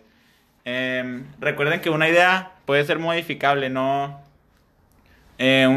Em, 0.66 1.26
recuerden 1.40 1.82
que 1.82 1.90
una 1.90 2.08
idea 2.08 2.52
puede 2.66 2.86
ser 2.86 3.00
modificable, 3.00 3.70
no... 3.70 4.22
Eh, 5.38 5.68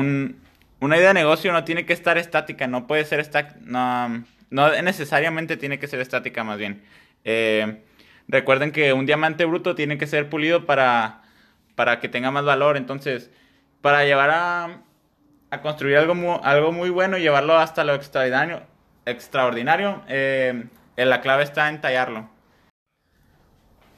una 0.81 0.96
idea 0.96 1.09
de 1.09 1.14
negocio 1.14 1.53
no 1.53 1.64
tiene 1.64 1.87
que 1.87 1.92
estar 1.92 2.18
estática, 2.18 2.66
no 2.66 2.87
puede 2.87 3.05
ser 3.05 3.18
estática, 3.20 3.59
no, 3.64 4.24
no, 4.51 4.83
necesariamente 4.83 5.57
tiene 5.57 5.79
que 5.79 5.88
ser 5.88 6.01
estática 6.01 6.44
más 6.44 6.59
bien. 6.59 6.83
Eh, 7.24 7.83
recuerden 8.29 8.70
que 8.70 8.92
un 8.92 9.07
diamante 9.07 9.44
bruto 9.44 9.74
tiene 9.74 9.98
que 9.98 10.07
ser 10.07 10.29
pulido 10.29 10.66
para, 10.66 11.22
para 11.74 11.98
que 11.98 12.09
tenga 12.09 12.31
más 12.31 12.44
valor, 12.44 12.77
entonces 12.77 13.31
para 13.81 14.05
llevar 14.05 14.31
a, 14.31 14.83
a 15.51 15.61
construir 15.62 15.96
algo 15.96 16.14
muy, 16.14 16.38
algo 16.44 16.70
muy 16.72 16.90
bueno 16.90 17.18
y 17.18 17.22
llevarlo 17.22 17.59
hasta 17.59 17.83
lo 17.83 17.94
extraordinario, 17.94 18.62
extraordinario 19.05 20.03
eh, 20.09 20.64
la 20.96 21.20
clave 21.20 21.42
está 21.42 21.68
en 21.68 21.81
tallarlo. 21.81 22.38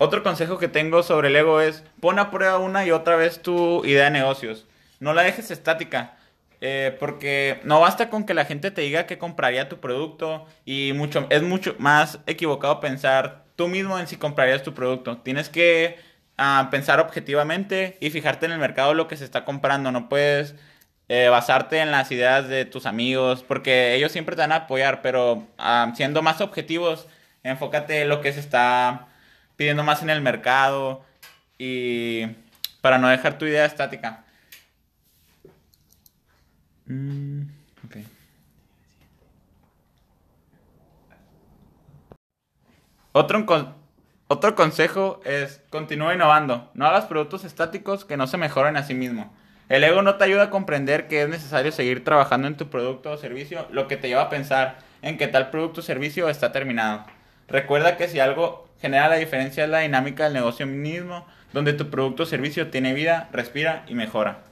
Otro 0.02 0.22
consejo 0.22 0.56
que 0.56 0.68
tengo 0.68 1.02
sobre 1.02 1.28
el 1.28 1.36
ego 1.36 1.60
es 1.60 1.84
pon 2.00 2.18
a 2.18 2.30
prueba 2.30 2.56
una 2.56 2.86
y 2.86 2.90
otra 2.90 3.16
vez 3.16 3.42
tu 3.42 3.84
idea 3.84 4.04
de 4.04 4.10
negocios. 4.10 4.66
No 4.98 5.12
la 5.12 5.22
dejes 5.22 5.50
estática. 5.50 6.16
Eh, 6.62 6.96
porque 6.98 7.60
no 7.64 7.80
basta 7.80 8.08
con 8.08 8.24
que 8.24 8.32
la 8.32 8.46
gente 8.46 8.70
te 8.70 8.80
diga 8.80 9.04
que 9.04 9.18
compraría 9.18 9.68
tu 9.68 9.78
producto 9.78 10.46
y 10.64 10.92
mucho 10.94 11.26
es 11.28 11.42
mucho 11.42 11.74
más 11.78 12.18
equivocado 12.26 12.80
pensar 12.80 13.44
tú 13.56 13.68
mismo 13.68 13.98
en 13.98 14.06
si 14.06 14.16
comprarías 14.16 14.62
tu 14.62 14.72
producto. 14.72 15.18
Tienes 15.18 15.50
que 15.50 15.98
ah, 16.38 16.68
pensar 16.70 16.98
objetivamente 17.00 17.98
y 18.00 18.08
fijarte 18.08 18.46
en 18.46 18.52
el 18.52 18.58
mercado 18.58 18.94
lo 18.94 19.06
que 19.06 19.18
se 19.18 19.26
está 19.26 19.44
comprando. 19.44 19.92
No 19.92 20.08
puedes 20.08 20.54
eh, 21.08 21.28
basarte 21.28 21.78
en 21.80 21.90
las 21.90 22.10
ideas 22.10 22.48
de 22.48 22.64
tus 22.64 22.86
amigos 22.86 23.44
porque 23.46 23.94
ellos 23.96 24.12
siempre 24.12 24.34
te 24.34 24.40
van 24.40 24.52
a 24.52 24.64
apoyar, 24.64 25.02
pero 25.02 25.46
ah, 25.58 25.92
siendo 25.94 26.22
más 26.22 26.40
objetivos, 26.40 27.06
enfócate 27.42 28.00
en 28.00 28.08
lo 28.08 28.22
que 28.22 28.32
se 28.32 28.40
está 28.40 29.10
pidiendo 29.61 29.85
más 29.85 30.03
en 30.03 30.09
el 30.09 30.23
mercado 30.23 31.05
y 31.59 32.27
para 32.81 32.96
no 32.96 33.09
dejar 33.09 33.37
tu 33.37 33.44
idea 33.44 33.66
estática. 33.66 34.25
Mm, 36.87 37.42
otro, 43.12 43.77
otro 44.29 44.55
consejo 44.55 45.20
es 45.27 45.61
continúa 45.68 46.14
innovando. 46.14 46.70
No 46.73 46.87
hagas 46.87 47.05
productos 47.05 47.44
estáticos 47.44 48.07
que 48.07 48.16
no 48.16 48.27
se 48.27 48.38
mejoren 48.38 48.79
a 48.79 48.83
sí 48.83 48.94
mismo. 48.94 49.31
El 49.68 49.85
ego 49.85 50.01
no 50.01 50.14
te 50.14 50.25
ayuda 50.25 50.44
a 50.44 50.51
comprender 50.51 51.07
que 51.07 51.20
es 51.20 51.29
necesario 51.29 51.70
seguir 51.70 52.03
trabajando 52.03 52.49
en 52.49 52.57
tu 52.57 52.70
producto 52.70 53.11
o 53.11 53.18
servicio, 53.18 53.68
lo 53.70 53.88
que 53.88 53.99
te 53.99 54.09
lleva 54.09 54.23
a 54.23 54.31
pensar 54.31 54.79
en 55.03 55.18
que 55.18 55.29
tal 55.29 55.51
producto 55.51 55.81
o 55.81 55.85
servicio 55.85 56.31
está 56.31 56.51
terminado. 56.51 57.05
Recuerda 57.46 57.99
que 57.99 58.09
si 58.09 58.20
algo 58.20 58.69
genera 58.80 59.08
la 59.08 59.16
diferencia 59.16 59.64
es 59.64 59.70
la 59.70 59.80
dinámica 59.80 60.24
del 60.24 60.32
negocio 60.32 60.66
mismo, 60.66 61.26
donde 61.52 61.72
tu 61.72 61.90
producto 61.90 62.22
o 62.22 62.26
servicio 62.26 62.70
tiene 62.70 62.94
vida, 62.94 63.28
respira 63.32 63.84
y 63.88 63.94
mejora. 63.94 64.42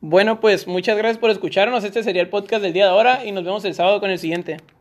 Bueno, 0.00 0.40
pues 0.40 0.68
muchas 0.68 0.96
gracias 0.96 1.18
por 1.18 1.30
escucharnos. 1.30 1.82
Este 1.82 2.02
sería 2.02 2.22
el 2.22 2.28
podcast 2.28 2.62
del 2.62 2.72
día 2.72 2.84
de 2.84 2.90
ahora 2.90 3.24
y 3.24 3.32
nos 3.32 3.44
vemos 3.44 3.64
el 3.64 3.74
sábado 3.74 3.98
con 3.98 4.10
el 4.10 4.18
siguiente. 4.18 4.58